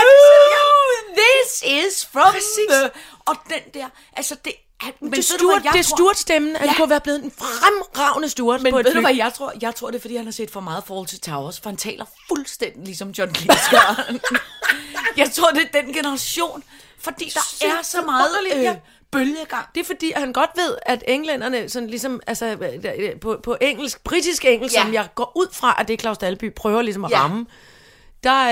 [1.17, 2.69] This is from Præcis.
[2.69, 2.89] the...
[3.25, 3.89] Og den der...
[4.13, 4.53] Altså, det...
[4.83, 5.95] Han, men det er ved du, det er tror?
[5.97, 6.55] Stuart-stemmen.
[6.55, 6.75] Han Ja.
[6.77, 9.53] kunne være blevet en fremragende Stuart Men på et ved du hvad jeg tror?
[9.61, 11.77] Jeg tror, det er, fordi han har set for meget Fall to Towers, for han
[11.77, 13.69] taler fuldstændig ligesom John Cleese
[15.17, 16.63] jeg tror, det er den generation,
[16.99, 18.75] fordi der Sygt er så meget øh, ja.
[19.11, 19.65] bølgegang.
[19.75, 23.57] Det er fordi, at han godt ved, at englænderne sådan ligesom, altså øh, på, på
[23.61, 24.81] engelsk, britisk engelsk, Ja.
[24.81, 27.19] som jeg går ud fra, at det Claus Dalby prøver ligesom at ja.
[27.19, 27.45] ramme,
[28.23, 28.51] der,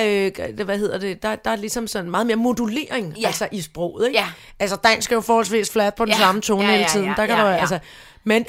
[0.50, 3.28] øh, hvad hedder det, der, der er ligesom sådan meget mere modulering Ja.
[3.28, 4.20] altså i sproget, ikke?
[4.20, 4.28] Ja.
[4.60, 6.18] Altså dansk er jo forholdsvis flat på den Ja.
[6.20, 7.06] samme tone Ja, hele ja, tiden.
[7.06, 7.56] ja, der kan ja, du ja.
[7.58, 7.80] altså...
[8.24, 8.46] Men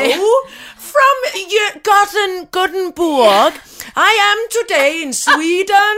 [0.00, 0.26] hello
[0.78, 1.16] from
[1.84, 3.52] Gotten, Gothenburg.
[3.96, 5.96] I am today in Sweden.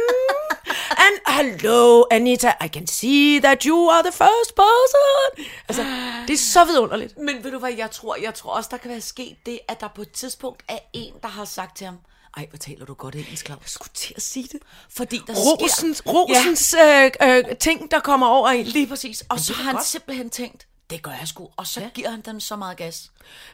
[0.90, 2.52] And hello, Anita.
[2.64, 5.46] I can see that you are the first person.
[5.68, 5.84] Altså,
[6.28, 7.18] det er så vidunderligt.
[7.18, 8.16] Men ved du hvad jeg tror?
[8.22, 11.12] Jeg tror også, der kan være sket det, at der på et tidspunkt er en,
[11.22, 11.96] der har sagt til ham,
[12.39, 13.61] ej, hvor taler du godt engelsk, Claus.
[13.62, 14.61] Jeg skulle til at sige det.
[14.91, 16.11] Fordi der Rosens, sker...
[16.11, 17.11] Rosens øh,
[17.51, 18.51] øh, ting, der kommer over.
[18.53, 19.24] Ja, lige præcis.
[19.28, 19.84] Og så har han godt.
[19.84, 21.49] simpelthen tænkt, det gør jeg sgu.
[21.57, 21.89] Og så ja.
[21.95, 23.11] giver han den så meget gas.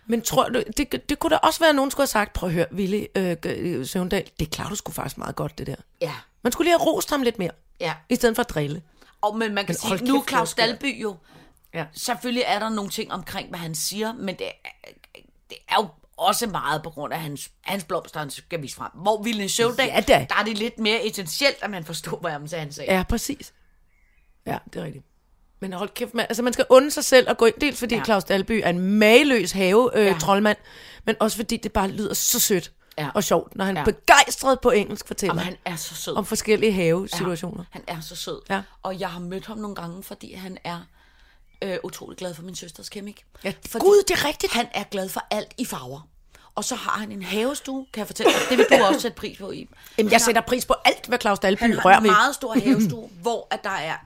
[0.07, 2.49] Men tror du, det, det kunne da også være, at nogen skulle have sagt, prøv
[2.49, 5.77] at høre, Ville øh, øh, Søvndal, det klarer du sgu faktisk meget godt, det der.
[6.01, 6.15] Ja.
[6.43, 7.95] Man skulle lige have rost ham lidt mere, Ja.
[8.09, 8.83] i stedet for at drille.
[9.21, 10.55] Og, men man kan Men sige, nu er Claus.
[10.55, 11.17] Dalby jo,
[11.75, 11.85] Ja.
[11.93, 14.69] selvfølgelig er der nogle ting omkring, hvad han siger, men det er,
[15.51, 18.91] det er jo også meget på grund af hans, hans blomster, han skal vise frem.
[18.95, 20.27] Hvor Ville Søvndal, Ja da.
[20.31, 22.93] der er det lidt mere essentielt, at man forstår, hvad han sagde.
[22.93, 23.53] Ja, præcis.
[24.47, 25.05] Ja, det er rigtigt.
[25.61, 27.95] Men hold kæft, man, altså man skal unde sig selv at gå ind, dels fordi
[27.95, 28.05] Ja.
[28.05, 30.17] Claus Dalby er en mageløs have øh, Ja.
[30.21, 30.57] troldmand,
[31.05, 33.09] men også fordi det bare lyder så sødt Ja.
[33.15, 33.85] og sjovt, når han ja.
[33.85, 36.17] begejstret på engelsk fortæller Jamen, han er så sød.
[36.17, 37.65] om forskellige havesituationer.
[37.75, 38.41] Ja, han er så sød.
[38.51, 38.63] Ja.
[38.83, 40.81] Og jeg har mødt ham nogle gange, fordi han er
[41.65, 43.25] øh, utrolig glad for min søsters kemik.
[43.45, 44.53] Ja, fordi Gud, det er rigtigt.
[44.53, 46.09] Han er glad for alt i farver.
[46.55, 48.41] Og så har han en havestue, kan jeg fortælle dig.
[48.51, 49.69] Det vil du også sætte pris på, i.
[49.99, 52.55] Jamen, jeg sætter pris på alt, hvad Claus Dalby Han har rører en meget stor
[52.65, 53.97] havestue, hvor at der er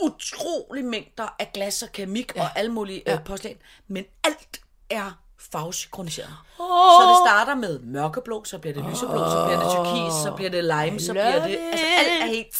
[0.00, 2.42] utrolig mængder af glas og keramik ja.
[2.42, 3.14] og alle mulige ja.
[3.14, 3.56] øh, porcelæn.
[3.88, 4.60] Men alt
[4.90, 5.18] er
[5.52, 6.34] farvesynkroniseret.
[6.58, 6.66] Oh.
[6.66, 10.50] Så det starter med mørkeblå, så bliver det lyseblå, så bliver det turkis, så bliver
[10.50, 11.58] det lime, så bliver det...
[11.72, 12.56] Altså alt er helt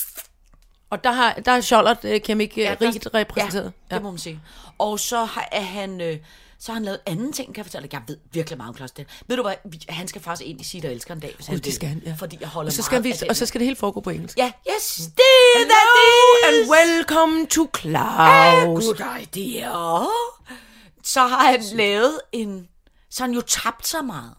[0.91, 3.73] Og der har, der er Charlotte øh, Kemik øh, Ja, der- rigt repræsenteret.
[3.91, 4.41] Ja, det må man sige.
[4.79, 6.19] Og så har, er han, øh,
[6.59, 7.93] så har han lavet anden ting, kan jeg fortælle dig.
[7.93, 9.07] Jeg ved virkelig meget om Claus Del.
[9.27, 9.55] Ved du hvad,
[9.89, 11.89] han skal faktisk ind i sit og elsker en dag, hvis han Gud, det skal
[11.89, 12.15] han, ja.
[12.19, 14.11] Fordi jeg holder og så skal, meget vi, og så skal det hele foregå på
[14.11, 14.39] engelsk.
[14.39, 18.85] Ja, yes, det er that and welcome to Claus.
[18.85, 19.71] Good idea.
[21.05, 22.69] Så har han lavet en...
[23.11, 24.35] Så har han jo tabt sig meget.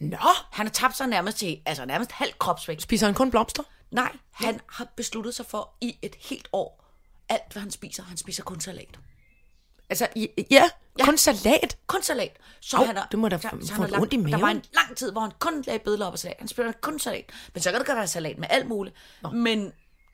[0.00, 0.16] Nå,
[0.50, 2.82] Han har tabt sig nærmest til, altså nærmest halv kropsvægt.
[2.82, 3.62] spiser han kun blomster?
[3.90, 6.84] Nej, han har besluttet sig for i et helt år,
[7.28, 8.98] alt hvad han spiser, han spiser kun salat.
[9.90, 10.26] Altså, ja,
[10.98, 11.76] ja, kun salat.
[11.86, 12.36] kun salat.
[12.60, 14.24] Så Au, han har, det må da så- få- så han har ondt i lagt-
[14.24, 14.40] Der maven.
[14.42, 16.36] var en lang tid, hvor han kun lagde bødler og salat.
[16.38, 17.24] Han spiller kun salat.
[17.54, 18.96] Men så kan det godt være salat med alt muligt.
[19.22, 19.28] Nå.
[19.30, 19.72] Men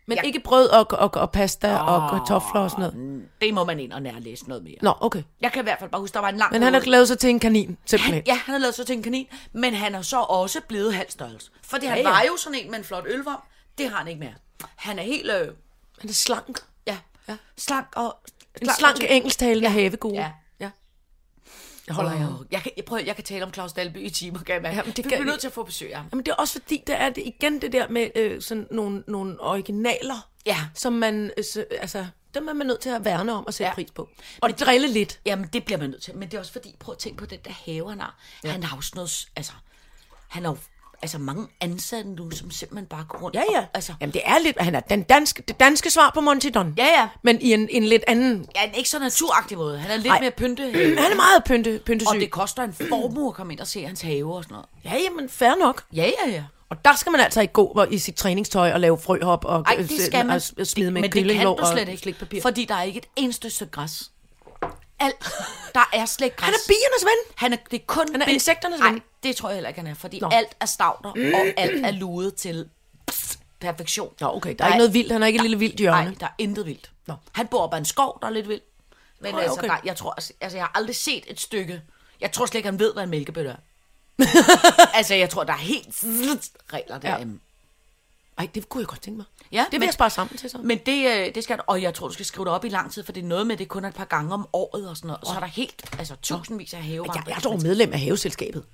[0.08, 0.22] Men Ja.
[0.22, 3.28] ikke brød og, og, og pasta og kartofler og sådan noget.
[3.40, 4.74] det må man ind og nærlæse noget mere.
[4.82, 5.22] Nå, okay.
[5.40, 6.90] Jeg kan i hvert fald bare huske, der var en lang Men han har periode-
[6.90, 8.14] lavet sig til en kanin, simpelthen.
[8.14, 10.94] han, ja, han har lavet sig til en kanin, men han er så også blevet
[10.94, 11.50] halv størrelse.
[11.62, 12.08] Fordi han Ja, ja.
[12.10, 13.40] var jo sådan en med en flot ølvom.
[13.78, 14.34] Det har han ikke mere.
[14.76, 15.54] Han er helt, øh,
[16.00, 16.58] Han er slank.
[16.86, 16.98] ja,
[17.28, 18.16] ja, slank og...
[18.62, 19.72] En slank engelsktalende Ja.
[19.72, 20.14] havegode.
[20.16, 20.30] Ja.
[20.60, 20.70] ja.
[21.86, 24.10] Jeg holder Oh, af jeg, kan, jeg, prøver, jeg kan tale om Claus Dalby i
[24.10, 24.74] timer, kan jeg.
[24.74, 26.08] Jamen, det Vi kan bliver nødt til at få besøg af ham.
[26.12, 29.04] Jamen det er også fordi, der er det igen det der med øh, sådan nogle,
[29.08, 30.56] nogle originaler, Ja.
[30.74, 33.64] som man, øh, så, altså, dem er man nødt til at værne om og sætte
[33.64, 33.70] Ja.
[33.70, 33.74] ja.
[33.74, 34.08] pris på.
[34.40, 35.20] Og det drille lidt.
[35.26, 36.16] Jamen, det bliver man nødt til.
[36.16, 38.18] Men det er også fordi, prøv at tænke på den der have, han har.
[38.44, 38.50] Ja.
[38.50, 39.52] Han har jo sådan noget, altså,
[40.28, 40.58] han har jo
[41.03, 43.36] altså mange ansatte nu, som simpelthen bare går rundt.
[43.36, 43.59] Ja, ja.
[43.59, 46.49] Og, altså, Jamen det er lidt, han er den danske, det danske svar på Monty
[46.55, 46.74] Don.
[46.78, 47.09] ja, ja.
[47.22, 49.78] Men i en, en lidt anden, Ja, ikke så naturagtig måde.
[49.78, 50.20] Han er lidt Ej.
[50.20, 50.62] mere pynte.
[51.03, 52.14] han er meget pynte, pyntesyg.
[52.14, 54.66] og det koster en formue at komme ind og se hans have og sådan noget.
[54.84, 55.82] Ja, jamen fair nok.
[55.92, 56.44] Ja, ja, ja.
[56.70, 59.76] Og der skal man altså ikke gå i sit træningstøj og lave frøhop og, Ej,
[59.78, 60.34] øh, det skal man.
[60.36, 61.97] og s- smide med Men det kan du slet og ikke.
[62.03, 62.42] slikpapir.
[62.42, 64.11] Fordi der er ikke et eneste stykke græs.
[65.01, 65.16] Alt.
[65.74, 66.47] Der er slet ikke græs.
[66.47, 67.34] Han er biernes ven.
[67.34, 68.07] Han er, det er kun...
[68.12, 69.03] Han er insekternes Nej, ven.
[69.22, 69.94] det tror jeg heller ikke, han er.
[69.94, 70.28] Fordi Nå.
[70.32, 72.68] alt er stavter, og alt er luet til
[73.61, 74.14] perfektion.
[74.20, 75.12] Nå, okay, der er ikke noget vildt.
[75.12, 76.05] Han er ikke et lille vildt hjørne.
[76.05, 76.90] Nej, der er intet vildt.
[77.07, 77.14] Nå.
[77.32, 78.64] Han bor op ad en skov, der er lidt vildt.
[79.20, 79.68] Men Nå, altså, okay.
[79.68, 81.82] der, jeg tror, altså, jeg har aldrig set et stykke.
[82.20, 83.57] Jeg tror slet ikke, han ved, hvad en mælkebøtte er.
[84.99, 85.88] altså, jeg tror, der er helt
[86.72, 87.40] regler derhjemme.
[88.39, 89.26] Ej, det kunne jeg godt tænke mig.
[89.53, 90.59] Ja, det vil men- jeg spare sammen til så.
[90.62, 92.93] Men det, øh, det skal og jeg tror, du skal skrive det op i lang
[92.93, 94.89] tid, for det er noget med, at det kun er et par gange om året
[94.89, 95.20] og sådan noget.
[95.20, 97.22] Og så er der helt, altså tusindvis af havevandringer.
[97.30, 98.64] jeg er dog medlem af haveselskabet.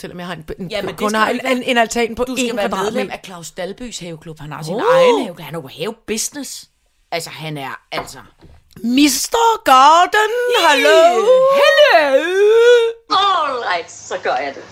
[0.00, 2.24] Selvom jeg har en, en, Ja, men kun har du en, en, en altan på
[2.24, 3.12] Du en skal være medlem kvadratmeter.
[3.12, 4.40] af Claus Dalbys haveklub.
[4.40, 4.80] Han har sin Oh.
[4.94, 5.40] egen haveklub.
[5.40, 6.68] Han er jo havebusiness.
[7.10, 8.18] Altså, han er, altså...
[8.76, 9.64] Mr.
[9.64, 10.32] Garden,
[10.68, 11.26] hallo!
[11.60, 12.24] Hello!
[13.10, 14.62] All right, så gør jeg det.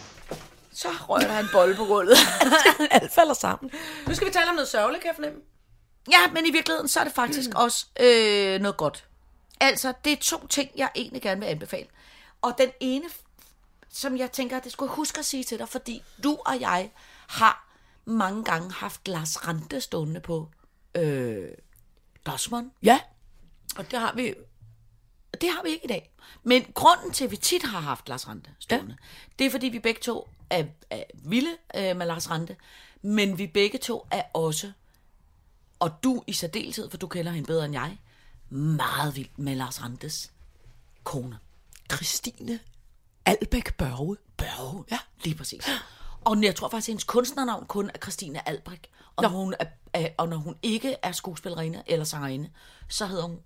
[0.76, 2.16] Så rører der en bold på gulvet.
[2.90, 3.70] Alt falder sammen.
[4.06, 5.40] Nu skal vi tale om noget sørgeligt, kan jeg fornemme.
[6.10, 7.56] ja, men i virkeligheden, så er det faktisk mm.
[7.64, 9.04] også øh, noget godt.
[9.60, 11.86] Altså, det er to ting, jeg egentlig gerne vil anbefale.
[12.42, 13.04] Og den ene,
[13.90, 16.90] som jeg tænker, det skulle jeg huske at sige til dig, fordi du og jeg
[17.28, 17.68] har
[18.04, 20.48] mange gange haft Lars Rante stående på
[20.94, 21.48] øh,
[22.26, 22.70] Dosmond.
[22.82, 23.00] Ja,
[23.76, 24.34] og det har vi...
[25.40, 26.12] Det har vi ikke i dag.
[26.42, 29.34] Men grunden til, at vi tit har haft Lars Rante stående, ja.
[29.38, 32.56] det er, fordi vi begge to er, er vilde øh, med Lars Rante,
[33.02, 34.72] men vi begge to er også,
[35.78, 37.98] og du i særdeleshed, for du kender hende bedre end jeg,
[38.50, 40.32] meget vild med Lars Rantes
[41.04, 41.38] kone.
[41.92, 42.60] Christine
[43.24, 44.16] Albæk Børge.
[44.36, 44.84] Børge.
[44.90, 45.68] Ja, lige præcis.
[46.24, 48.90] Og jeg tror faktisk, at hendes kunstnernavn kun er Christine Albrecht.
[49.16, 52.50] Og, når hun, er, er, og når hun ikke er skuespillerinde eller sangerinde,
[52.88, 53.40] så hedder hun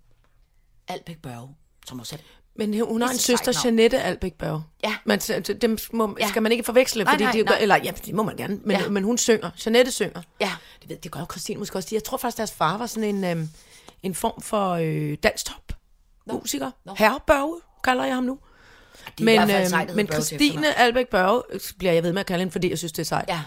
[0.89, 1.55] Albæk Børge,
[1.87, 2.19] som også er
[2.55, 3.61] Men hun har en så søster.
[3.65, 4.63] Jeanette Albæk Børge.
[4.85, 5.19] Ja.
[5.21, 6.29] Så dem må, Ja.
[6.29, 7.59] skal man ikke forveksle, Nej, fordi nej, de, nej.
[7.61, 8.89] eller ja, det må man gerne, men, Ja.
[8.89, 9.51] men hun synger.
[9.67, 10.23] Jeanette synger.
[10.41, 10.53] Ja.
[10.83, 11.89] Det ved det gør Christine måske også.
[11.93, 13.49] Jeg tror faktisk, deres far var sådan en, øhm,
[14.03, 15.73] en form for øh, danstop
[16.33, 16.71] musiker.
[16.85, 16.95] Nå.
[16.99, 18.39] Herre Børge, kalder jeg ham nu.
[19.07, 20.75] Er Men, fald øhm, sejt, men til Christine.
[20.79, 23.07] Albæk Børge øh, bliver jeg ved med at kalde hende, fordi jeg synes, det er
[23.07, 23.29] sejt.
[23.29, 23.43] Ja.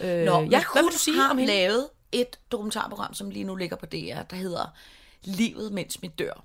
[0.00, 1.52] Øh, Nå, ja, ja, hvad vil du sige om hende?
[1.52, 4.74] lavet et dokumentarprogram, som lige nu ligger på DR, der hedder
[5.24, 6.44] Livet mens vi dør.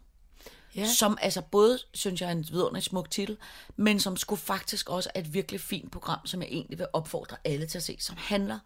[0.75, 0.85] Ja.
[0.85, 3.37] Som altså både, synes jeg, er en vidunderlig smuk titel,
[3.75, 7.37] men som skulle faktisk også er et virkelig fint program, som jeg egentlig vil opfordre
[7.43, 8.59] alle til at se, som handler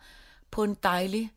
[0.52, 1.32] på en dejlig...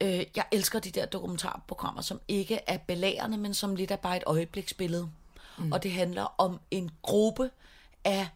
[0.00, 4.16] Øh, jeg elsker de der dokumentarprogrammer, som ikke er belærende, men som lidt er bare
[4.16, 5.10] et øjebliksbillede.
[5.58, 5.72] Mm.
[5.72, 7.50] Og det handler om en gruppe
[8.04, 8.28] af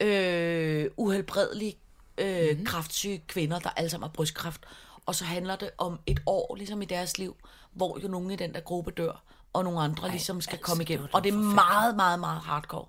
[0.00, 1.76] øh, uhelbredelige
[2.18, 2.64] øh, mm.
[2.64, 4.60] kraftsyge kvinder, der alle sammen har brystkræft.
[5.06, 7.36] Og så handler det om et år, ligesom i deres liv,
[7.72, 9.22] hvor jo nogle i den der gruppe dør,
[9.54, 11.06] og nogle andre Ej, ligesom skal altså, komme det igennem.
[11.06, 12.86] da Og det er meget, meget, meget hardcore.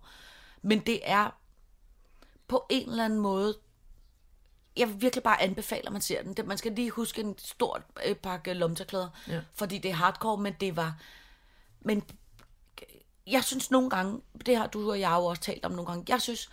[0.61, 1.29] Men det er
[2.47, 3.55] på en eller anden måde
[4.77, 6.33] jeg vil virkelig bare anbefale, at man ser den.
[6.33, 9.41] Det, man skal lige huske en stor øh, pakke lomterklæder, ja.
[9.53, 10.95] fordi det er hardcore, men det var...
[11.81, 12.03] Men
[13.27, 16.05] jeg synes nogle gange, det har du og jeg jo også talt om nogle gange,
[16.07, 16.49] jeg synes,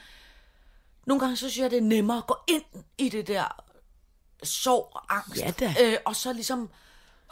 [1.07, 3.65] nogle gange så synes jeg, det er nemmere at gå ind i det der
[4.43, 5.75] sorg og angst, Ja da.
[5.83, 6.71] øh, og så ligesom,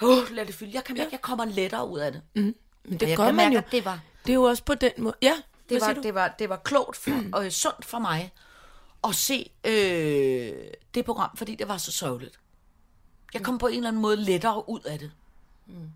[0.03, 0.74] oh, lad det fylde.
[0.74, 2.22] Jeg kan at jeg kommer lettere ud af det.
[2.35, 2.55] Mm.
[2.85, 3.62] Men det jeg gør man mærke, jo.
[3.70, 5.14] det var, Det er jo også på den måde.
[5.22, 5.35] Ja,
[5.68, 8.33] det var, det var, det var klogt for, og sundt for mig
[9.05, 10.53] at se øh,
[10.95, 12.41] det program, fordi det var så sørgeligt.
[13.35, 15.12] Jeg kom på en eller anden måde lettere ud af det.
[15.66, 15.91] Mm.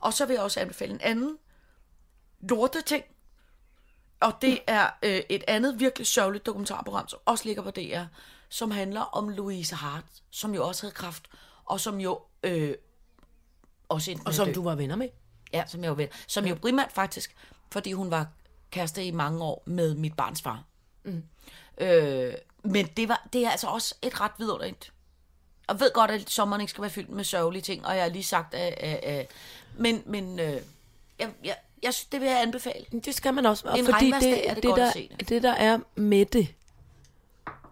[0.00, 1.38] Og så vil jeg også anbefale en anden
[2.40, 3.04] lorte ting.
[4.20, 8.02] Og det er øh, et andet virkelig sørgeligt dokumentarprogram, som også ligger på DR,
[8.48, 11.28] som handler om Louise Hart, som jo også havde kræft,
[11.64, 12.74] og som jo øh,
[13.88, 15.08] også endte Og som du var venner med.
[15.52, 16.08] Ja, som jeg jo ved.
[16.26, 17.36] Som jo primært faktisk,
[17.70, 18.26] fordi hun var
[18.70, 20.64] kæreste i mange år med mit barns far.
[21.04, 21.22] Mm.
[21.78, 22.32] Øh,
[22.62, 24.92] men det, var, det er altså også et ret vidunderligt.
[25.66, 28.10] Og ved godt, at sommeren ikke skal være fyldt med sørgelige ting, og jeg har
[28.10, 28.74] lige sagt, at...
[28.78, 29.30] at, at
[29.76, 30.60] men, men øh,
[31.18, 32.84] jeg, jeg, jeg, synes, det vil jeg anbefale.
[33.04, 33.68] Det skal man også.
[33.68, 35.28] Og En fordi det, er det det, der, det.
[35.28, 36.54] det, der er med det,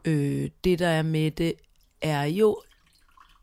[0.05, 1.55] øh, det, der er med det,
[2.03, 2.63] er jo,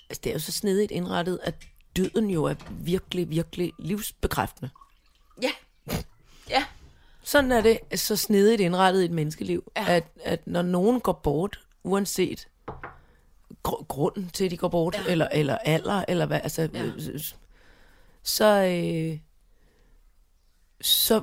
[0.10, 1.56] altså det er jo så snedigt indrettet, at
[1.96, 4.70] døden jo er virkelig, virkelig livsbekræftende.
[5.42, 5.52] Ja.
[6.50, 6.66] Ja.
[7.24, 9.86] Sådan er det så snedigt indrettet i et menneskeliv, Ja.
[9.96, 12.48] at, at når nogen går bort, uanset
[13.68, 15.12] gr- grunden til, at de går bort, ja.
[15.12, 16.92] eller, eller alder, eller hvad, altså, ja.
[18.24, 19.20] så, øh,
[20.82, 21.22] så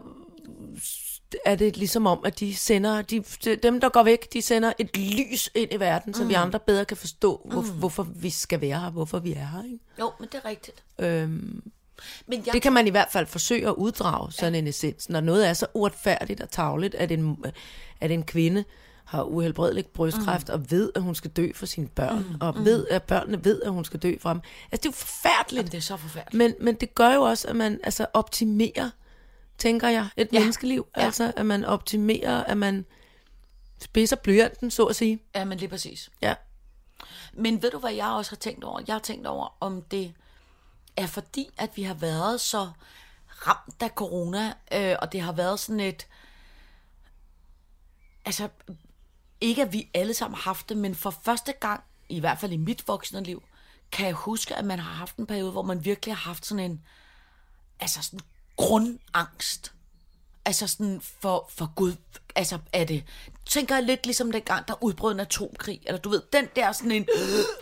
[1.44, 3.24] er det ligesom om, at de sender, de,
[3.62, 6.28] dem der går væk, de sender et lys ind i verden, så mm.
[6.28, 7.68] vi andre bedre kan forstå, hvor, mm.
[7.68, 9.64] hvorfor vi skal være her, hvorfor vi er her.
[9.64, 9.78] Ikke?
[10.00, 10.82] Jo, men det er rigtigt.
[10.98, 11.62] Øhm,
[12.26, 15.08] Men jeg, det kan man i hvert fald forsøge at uddrage, sådan en essens.
[15.08, 17.44] Når noget er så uretfærdigt og tavligt, at en,
[18.00, 18.64] at en kvinde
[19.04, 20.54] har uhelbredelig brystkræft mm.
[20.54, 22.36] og ved, at hun skal dø for sine børn, mm.
[22.40, 24.42] og ved, at børnene ved, at hun skal dø for ham.
[24.72, 25.58] Altså, det er jo forfærdeligt.
[25.58, 26.38] Jamen, det er så forfærdeligt.
[26.38, 28.90] Men, men det gør jo også, at man altså, optimerer,
[29.60, 30.40] tænker jeg, et ja.
[30.40, 30.86] Menneskeliv.
[30.96, 31.02] Ja.
[31.02, 32.86] Altså, at man optimerer, at man
[33.82, 35.22] spidser blyanten, så at sige.
[35.34, 36.10] Ja, men lige præcis.
[36.22, 36.34] Ja.
[37.32, 38.80] Men ved du, hvad jeg også har tænkt over?
[38.86, 40.14] Jeg har tænkt over, om det
[40.96, 42.70] er fordi, at vi har været så
[43.46, 46.06] ramt af corona, øh, og det har været sådan et...
[48.24, 48.48] Altså,
[49.40, 52.52] ikke at vi alle sammen har haft det, men for første gang, i hvert fald
[52.52, 53.42] i mit voksne liv,
[53.92, 56.70] kan jeg huske, at man har haft en periode, hvor man virkelig har haft sådan
[56.70, 56.84] en
[57.80, 58.20] altså sådan
[58.60, 59.72] grundangst.
[60.44, 61.92] Altså sådan for, for Gud,
[62.36, 63.04] altså er det,
[63.46, 66.92] tænker jeg lidt ligesom dengang, der udbrød en atomkrig, eller du ved, den der sådan
[66.92, 67.06] en,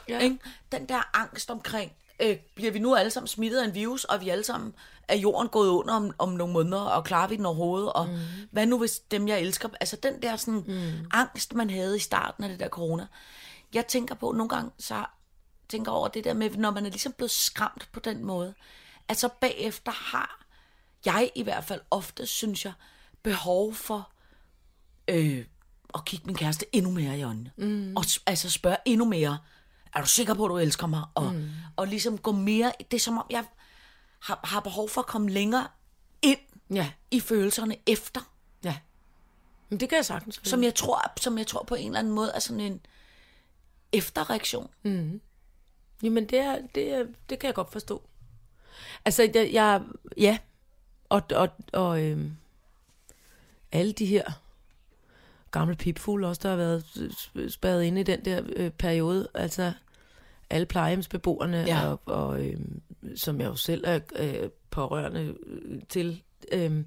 [0.09, 0.19] ja.
[0.19, 0.39] ikke?
[0.73, 4.21] den der angst omkring, øh, bliver vi nu alle sammen smittet af en virus, og
[4.21, 4.75] vi alle sammen
[5.09, 8.19] er jorden gået under om, om nogle måneder, og klarer vi den overhovedet, og mm.
[8.51, 11.07] hvad nu hvis dem, jeg elsker, altså den der sådan mm.
[11.11, 13.07] angst, man havde i starten af det der corona.
[13.75, 15.05] Jeg tænker på, nogle gange, så
[15.69, 18.55] tænker over det der med, når man er ligesom blevet skræmt på den måde,
[19.09, 20.48] at så bagefter har
[21.07, 22.73] jeg i hvert fald ofte, synes jeg,
[23.23, 24.11] behov for
[25.09, 25.45] øh,
[25.95, 27.51] at kigge min kæreste endnu mere i øjnene.
[27.57, 27.97] Mm.
[27.97, 29.39] Og altså spørge endnu mere,
[29.95, 31.03] er du sikker på, at du elsker mig?
[31.15, 31.51] Og, mm.
[31.77, 33.45] og ligesom gå mere, det er som om, jeg
[34.21, 35.69] har, har behov for at komme længere
[36.23, 36.39] ind
[36.71, 38.33] Ja, i følelserne efter,
[38.65, 38.79] ja.
[39.69, 40.41] Men det kan jeg sagtens.
[40.45, 42.81] som jeg tror, som jeg tror på en eller anden måde er sådan en
[43.93, 44.71] efterreaktion.
[46.03, 48.09] Jamen, det, er, det, er, det kan jeg godt forstå.
[49.05, 49.83] Altså, jeg, jeg
[50.17, 50.39] ja,
[51.09, 52.33] og, og, og øhm,
[53.73, 54.25] alle de her
[55.51, 59.73] gamle pipfugle også, der har været sp- spærret inde i den der øh, periode, altså
[60.51, 61.87] alle plejehjemsbeboerne, Ja.
[61.89, 62.81] og, og øhm,
[63.17, 66.87] som jeg jo selv er øh, pårørende øh, til, øhm,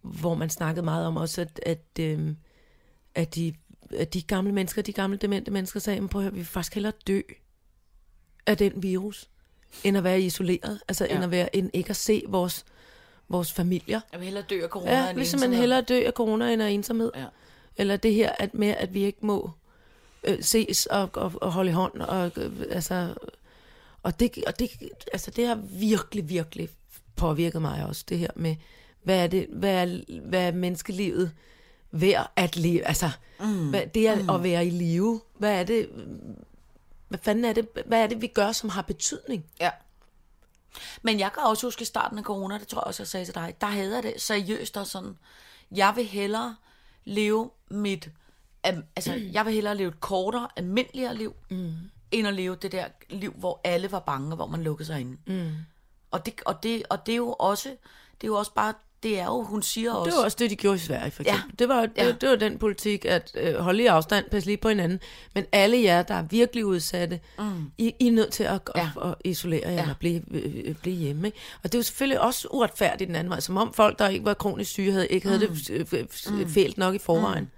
[0.00, 2.36] hvor man snakkede meget om også, at, at, øhm,
[3.14, 3.54] at, de,
[3.96, 6.46] at de gamle mennesker, de gamle demente mennesker sagde, "Men prøv at høre, vi vil
[6.46, 7.20] faktisk hellere dø
[8.46, 9.28] af den virus,
[9.84, 11.14] end at være isoleret, altså ja.
[11.14, 12.64] end at være, end ikke at se vores,
[13.30, 14.00] vores familier.
[14.12, 16.62] Jeg vil hellere dø af corona Ja, end ligesom man hellere dø af corona end
[16.62, 17.10] af ensomhed.
[17.16, 17.24] Ja.
[17.76, 19.50] Eller det her at med, at vi ikke må
[20.24, 22.00] øh, ses og, og, og holde i hånd.
[22.00, 23.14] Og, øh, altså,
[24.02, 24.70] og, det, og det,
[25.12, 26.68] altså, det har virkelig, virkelig
[27.16, 28.56] påvirket mig også, det her med,
[29.02, 31.32] hvad er, det, hvad er, hvad er menneskelivet
[31.90, 32.86] værd at leve?
[32.86, 33.10] Altså,
[33.40, 33.70] mm.
[33.70, 34.30] hvad, det er mm.
[34.30, 35.20] at være i live.
[35.38, 35.88] Hvad er det,
[37.08, 39.44] hvad fanden er det, hvad er det, vi gør, som har betydning?
[39.60, 39.70] Ja.
[41.02, 43.26] Men jeg kan også huske i starten af corona, det tror jeg også, jeg sagde
[43.26, 45.18] til dig, der havde jeg det seriøst og sådan,
[45.70, 46.56] jeg vil hellere
[47.04, 48.08] leve mit,
[48.64, 51.74] altså jeg vil hellere leve et kortere, almindeligere liv, mm.
[52.10, 55.16] end at leve det der liv, hvor alle var bange, hvor man lukkede sig inde.
[55.26, 55.56] Mm.
[56.10, 57.68] Og, det, og, det, og det er jo også,
[58.20, 60.50] det er jo også bare, det er jo, hun siger også, Det var også det,
[60.50, 61.34] de gjorde i Sverige, for Ja.
[61.34, 61.58] eksempel.
[61.58, 62.12] Det, var, det, Ja.
[62.12, 65.00] det var den politik, at øh, holde lige afstand, passe lige på hinanden.
[65.34, 67.72] Men alle jer, der er virkelig udsatte, mm.
[67.78, 68.90] I, I er nødt til at, Ja.
[69.02, 69.82] at, at isolere jer Ja.
[69.82, 71.28] eller blive, øh, blive hjemme.
[71.28, 71.38] Ikke?
[71.62, 74.24] Og det er jo selvfølgelig også uretfærdigt den anden vej, som om folk, der ikke
[74.24, 75.86] var kronisk syge, havde, ikke havde det øh,
[76.40, 77.50] øh, fælt nok i forvejen.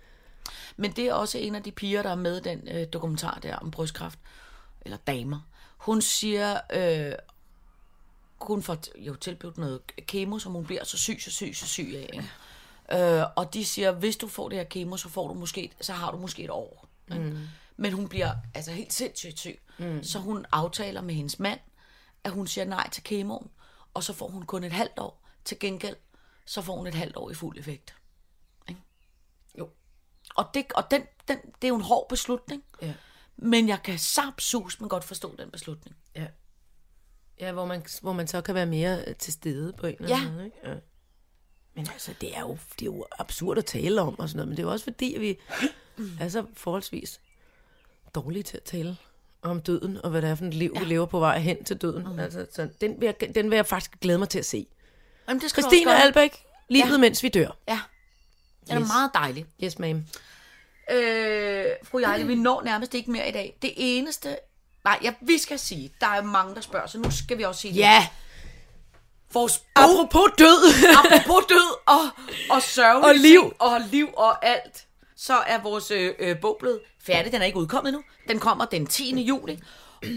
[0.76, 3.38] Men det er også en af de piger, der er med i den øh, dokumentar
[3.42, 4.18] der om brystkræft,
[4.82, 5.38] eller damer.
[5.78, 7.12] Hun siger, øh,
[8.46, 11.94] hun får jo tilbudt noget kemo, som hun bliver så syg, så syg, så syg
[11.96, 12.10] af.
[12.12, 13.20] Ikke?
[13.20, 15.92] Øh, og de siger, hvis du får det her kemo, så, får du måske, så
[15.92, 16.88] har du måske et år.
[17.08, 17.38] Mm.
[17.76, 19.60] Men hun bliver altså helt sindssygt syg.
[19.78, 20.02] Mm.
[20.02, 21.60] Så hun aftaler med hendes mand,
[22.24, 23.50] at hun siger nej til kemoen,
[23.94, 25.22] og så får hun kun et halvt år.
[25.44, 25.96] Til gengæld,
[26.44, 27.94] så får hun et halvt år i fuld effekt.
[29.58, 29.70] Jo.
[30.34, 32.64] Og, det, og den, den, det er jo en hård beslutning.
[32.82, 32.94] Ja.
[33.36, 35.96] Men jeg kan sapsus men godt forstå den beslutning.
[36.14, 36.26] Ja.
[37.42, 40.16] Ja, hvor man, hvor man så kan være mere øh, til stede på en eller
[40.16, 40.32] anden Ja.
[40.32, 40.44] måde.
[40.44, 40.56] Ikke?
[40.64, 40.74] Ja.
[41.74, 44.48] Men altså, det er, jo, det er jo absurd at tale om og sådan noget,
[44.48, 45.38] men det er jo også fordi, at vi
[46.20, 47.20] er så forholdsvis
[48.14, 48.96] dårlige til at tale
[49.42, 50.80] om døden, og hvad det er for et liv, ja.
[50.80, 52.02] vi lever på vej hen til døden.
[52.12, 52.18] Mm.
[52.18, 54.66] Altså, så den, vil jeg, den vil jeg faktisk glæde mig til at se.
[55.28, 56.02] Jamen, det skal Christine.
[56.02, 56.96] Albæk, livet ja.
[56.98, 57.56] Mens vi dør.
[57.68, 57.80] Ja,
[58.66, 58.88] den er Yes.
[58.88, 59.46] meget dejlig.
[59.64, 59.96] Yes, ma'am.
[60.94, 63.58] Øh, fru Jejle, vi når nærmest ikke mere i dag.
[63.62, 64.36] Det eneste...
[64.84, 67.60] Nej, ja, vi skal sige, der er mange, der spørger, så nu skal vi også
[67.60, 67.78] sige det.
[67.80, 68.08] Ja,
[69.32, 70.74] Vores bog, apropos død.
[71.04, 72.00] apropos død og,
[72.50, 73.40] og sørgelige Og liv.
[73.40, 77.32] ting, og liv og alt, så er vores øh, øh, bog blevet færdig.
[77.32, 78.02] Den er ikke udkommet endnu.
[78.28, 79.22] Den kommer den 10.
[79.22, 79.58] juli.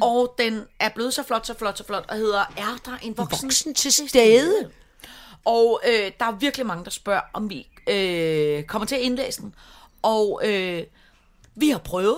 [0.01, 3.17] Og den er blevet så flot, så flot, så flot, og hedder Er der en
[3.17, 4.71] voksen, Voksen til stede.
[5.45, 9.41] Og øh, der er virkelig mange, der spørger, om vi øh, kommer til at indlæse
[9.41, 9.55] den.
[10.01, 10.83] Og øh,
[11.55, 12.17] vi har prøvet,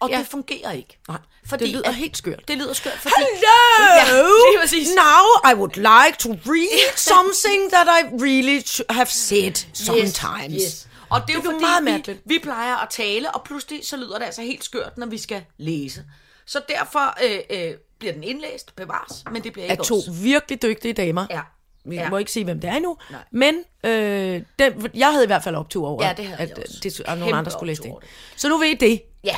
[0.00, 0.18] og Ja.
[0.18, 0.98] det fungerer ikke.
[1.08, 2.48] Nej, fordi det lyder at- helt skørt.
[2.48, 3.14] Det lyder skørt, fordi...
[3.16, 4.28] Hello!
[4.54, 4.88] Ja, præcis.
[4.88, 10.54] Now I would like to read something that I really have said sometimes.
[10.54, 10.88] Yes, yes.
[11.10, 12.20] Og det er Det er jo fordi, meget vi, mærkeligt.
[12.24, 15.42] vi plejer at tale, og pludselig så lyder det altså helt skørt, når vi skal
[15.58, 16.04] læse.
[16.46, 20.04] Så derfor øh, øh, bliver den indlæst, bevares, men det bliver Af ikke to os.
[20.22, 21.26] virkelig dygtige damer.
[21.30, 21.40] Ja.
[21.84, 22.10] Vi Ja.
[22.10, 22.96] må ikke sige, hvem det er endnu.
[23.10, 23.20] Nej.
[23.32, 26.58] Men øh, den, jeg havde i hvert fald optur over, Ja, det havde at jeg
[26.58, 26.80] øh, også.
[26.82, 27.92] det, nogen Kæmpe andre skulle læse det.
[28.00, 28.08] det.
[28.36, 29.02] Så nu ved I det.
[29.24, 29.36] Ja,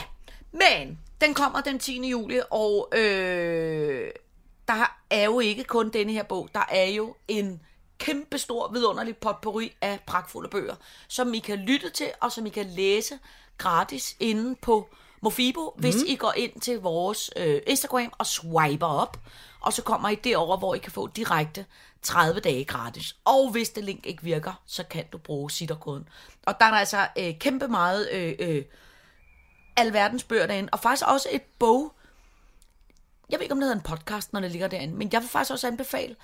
[0.53, 2.09] men Den kommer den 10.
[2.09, 4.11] juli, og øh,
[4.69, 6.49] der er jo ikke kun denne her bog.
[6.55, 7.61] Der er jo en
[7.99, 10.75] kæmpe stor, vidunderlig potpourri af pragtfulde bøger,
[11.09, 13.19] som I kan lytte til, og som I kan læse
[13.59, 14.89] gratis inde på
[15.21, 19.17] Mofibo, hvis I går ind til vores øh, Instagram og swiper op,
[19.61, 21.67] og så kommer I derover, hvor I kan få direkte
[22.03, 23.17] 30 dage gratis.
[23.25, 26.09] Og hvis det link ikke virker, så kan du bruge sitterkoden.
[26.47, 28.65] Og der er der altså øh, kæmpe meget øh, øh,
[29.77, 31.93] alverdens bøger derinde, og faktisk også et bog,
[33.31, 35.29] jeg ved ikke, om det hedder en podcast, når det ligger derinde, men jeg vil
[35.29, 36.16] faktisk også anbefale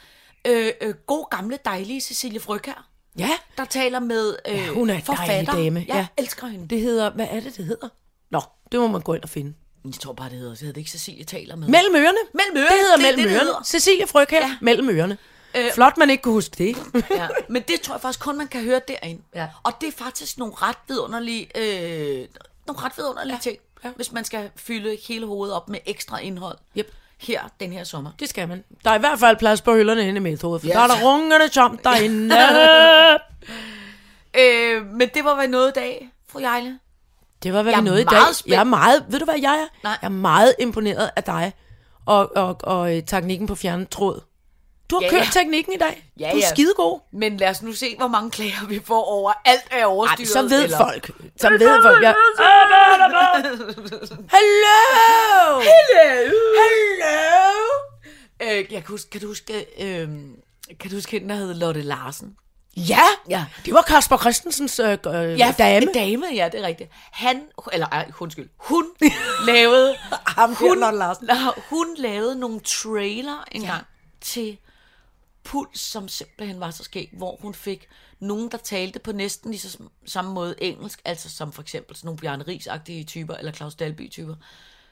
[0.47, 2.87] øh, øh, god gamle, dejlige Cecilie Frøkær,
[3.19, 5.53] Ja, der taler med øh, Ja, hun er en forfatter.
[5.53, 6.23] dejlig dame, Jeg ja.
[6.23, 6.69] elsker hende.
[6.69, 7.89] det hedder, hvad er det, det hedder?
[8.31, 8.41] Nå,
[8.73, 9.55] det må man gå ind og finde.
[9.85, 11.69] Jeg tror bare, det hedder, det hedder det ikke Cecilie taler med.
[11.69, 12.19] Mellem ørerne.
[12.35, 13.45] Mellem ørerne, Det hedder det mellem det, det ørerne.
[13.47, 13.63] hedder.
[13.65, 14.57] Cecilie Fryg her, Ja.
[14.61, 15.19] mellem ørerne.
[15.55, 16.77] Øh, Flot, man ikke kunne huske det.
[17.11, 19.23] Ja, men det tror jeg faktisk kun, man kan høre derinde.
[19.35, 19.49] Ja.
[19.63, 22.29] Og det er faktisk nogle ret vidunderlige, øh,
[22.69, 23.41] nogle ret vidunderlige ja.
[23.41, 23.91] ting, ja.
[23.97, 26.59] hvis man skal fylde hele hovedet op med ekstra indhold.
[26.79, 26.93] Yep.
[27.19, 28.11] Her, den her sommer.
[28.21, 28.65] Det skal man.
[28.85, 30.73] Der er i hvert fald plads på hylderne inde i metode, for ja.
[30.73, 32.37] der er der rungende tom derinde.
[34.35, 36.79] Øh, men det var vel noget i dag, fru Jejle.
[37.43, 38.13] Det var, hvad Jeg nåede i dag.
[38.19, 38.53] meget spændt.
[38.53, 39.67] Jeg er meget, ved du hvad jeg er?
[39.85, 39.99] Nej.
[40.03, 41.53] Jeg er meget imponeret af dig
[42.07, 44.21] og, og, og øh, teknikken på fjernetråd.
[44.91, 45.41] Du har Ja, ja, kørt ja.
[45.41, 46.11] teknikken i dag.
[46.21, 46.49] Ja, du er ja.
[46.49, 47.01] skidegod.
[47.13, 50.29] Men lad os nu se, hvor mange klager vi får over alt er Ej, overstyret.
[50.29, 50.77] så ved eller...
[50.79, 51.11] folk.
[51.41, 52.03] Så ved folk.
[52.03, 52.15] Jeg...
[54.31, 55.61] Hello!
[55.61, 56.35] Hello!
[58.43, 60.09] Øh, jeg kan, huske, kan du huske, øh,
[60.81, 62.37] kan du huske hende, der hed Lotte Larsen?
[62.77, 63.45] Ja, Ja.
[63.65, 65.87] det var Kasper Christensens øh, øh, ja, dame.
[65.95, 66.91] dame, ja, det er rigtigt.
[67.13, 68.85] Han, eller ej, undskyld, hun
[69.47, 69.97] lavede,
[70.39, 71.29] Ham hun, Lotte Larsen.
[71.71, 73.85] hun lavede nogle trailer engang
[74.21, 74.59] til
[75.49, 77.89] Puls, som simpelthen var så skæg, hvor hun fik
[78.21, 82.07] nogen, der talte på næsten lige så samme måde engelsk, altså som for eksempel sådan
[82.07, 84.35] nogle Bjarne Ries-agtige typer, eller Claus Dalby-typer.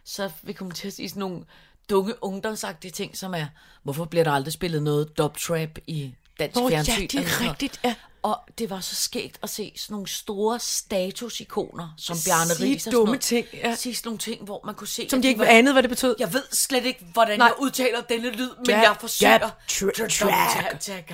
[0.05, 1.45] Så vi kommer til at sige sådan nogle
[1.91, 3.47] dunge ungdomsagtige ting, som er,
[3.83, 7.09] hvorfor bliver der aldrig spillet noget dubtrap i dansk ja, fjernsyn?
[7.09, 7.51] det er noget.
[7.51, 7.95] rigtigt, ja.
[8.27, 12.81] Og det var så skægt at se sådan nogle store statusikoner, som Bjarne Ries og
[12.81, 13.21] sådan dumme noget.
[13.21, 13.75] ting, ja.
[13.75, 15.09] Sige sådan nogle ting, hvor man kunne se...
[15.11, 16.17] Som at de ikke var- anede, hvad det betød.
[16.19, 17.47] jeg ved slet ikke, hvordan Nej.
[17.47, 19.39] jeg udtaler denne lyd, men Ja, jeg forsøger.
[19.39, 20.81] tra- track.
[20.81, 21.09] track.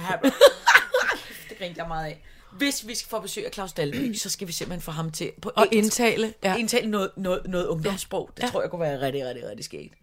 [1.49, 2.23] det grinte jeg meget af.
[2.53, 5.33] Hvis vi skal få besøg af Claus Dalby, så skal vi simpelthen få ham til
[5.43, 5.85] på Og engelsk.
[6.01, 6.35] indtale.
[6.45, 6.57] Ja.
[6.57, 8.31] indtale noget, noget, noget ungdomssprog.
[8.37, 8.49] Det Ja.
[8.49, 9.95] tror jeg kunne være rigtig, rigtig, rigtig skægt.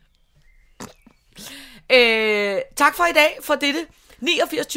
[1.92, 3.86] Øh, tak for i dag, for dette
[4.20, 4.68] 89.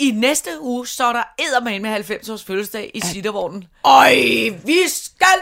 [0.00, 0.08] 20.
[0.08, 3.64] I næste uge, så er der eddermane med 90 års fødselsdag i Sittervognen.
[3.84, 4.14] Øj,
[4.64, 5.38] vi skal...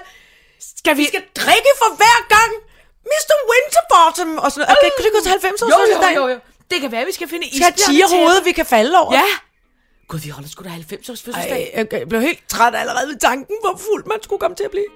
[0.76, 2.53] Skal vi skal drikke for hver gang
[3.11, 3.34] Mr.
[3.50, 4.78] Winterbottom og sådan noget.
[4.78, 6.16] Okay, kunne det gå til 90 års Jo, jo, fødselsdag?
[6.16, 6.38] jo, jo.
[6.70, 9.14] Det kan være, vi skal finde Skal have vi kan falde over.
[9.14, 9.24] Ja.
[10.09, 11.70] Gud, vi holder sgu da 90 års fødselsdag.
[11.74, 14.70] Ej, jeg blev helt træt allerede ved tanken, hvor fuld man skulle komme til at
[14.70, 14.90] blive.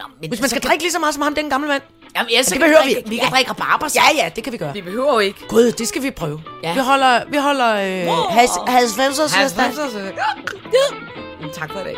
[0.00, 1.82] Nå, men Hvis man skal drikke lige så meget som ham, den gamle mand.
[2.16, 2.98] Jamen, ja, så det kan behøver vi vi ikke.
[2.98, 3.10] ikke.
[3.10, 3.30] Vi kan Ja.
[3.34, 3.86] drikke rabarber.
[3.94, 4.72] Ja, ja, det kan vi gøre.
[4.72, 5.38] Vi behøver jo ikke.
[5.48, 6.42] Gud, det skal vi prøve.
[6.62, 6.74] Ja.
[6.74, 9.64] Vi holder, vi holder øh, has 90 års fødselsdag.
[11.54, 11.96] Tak for i dag.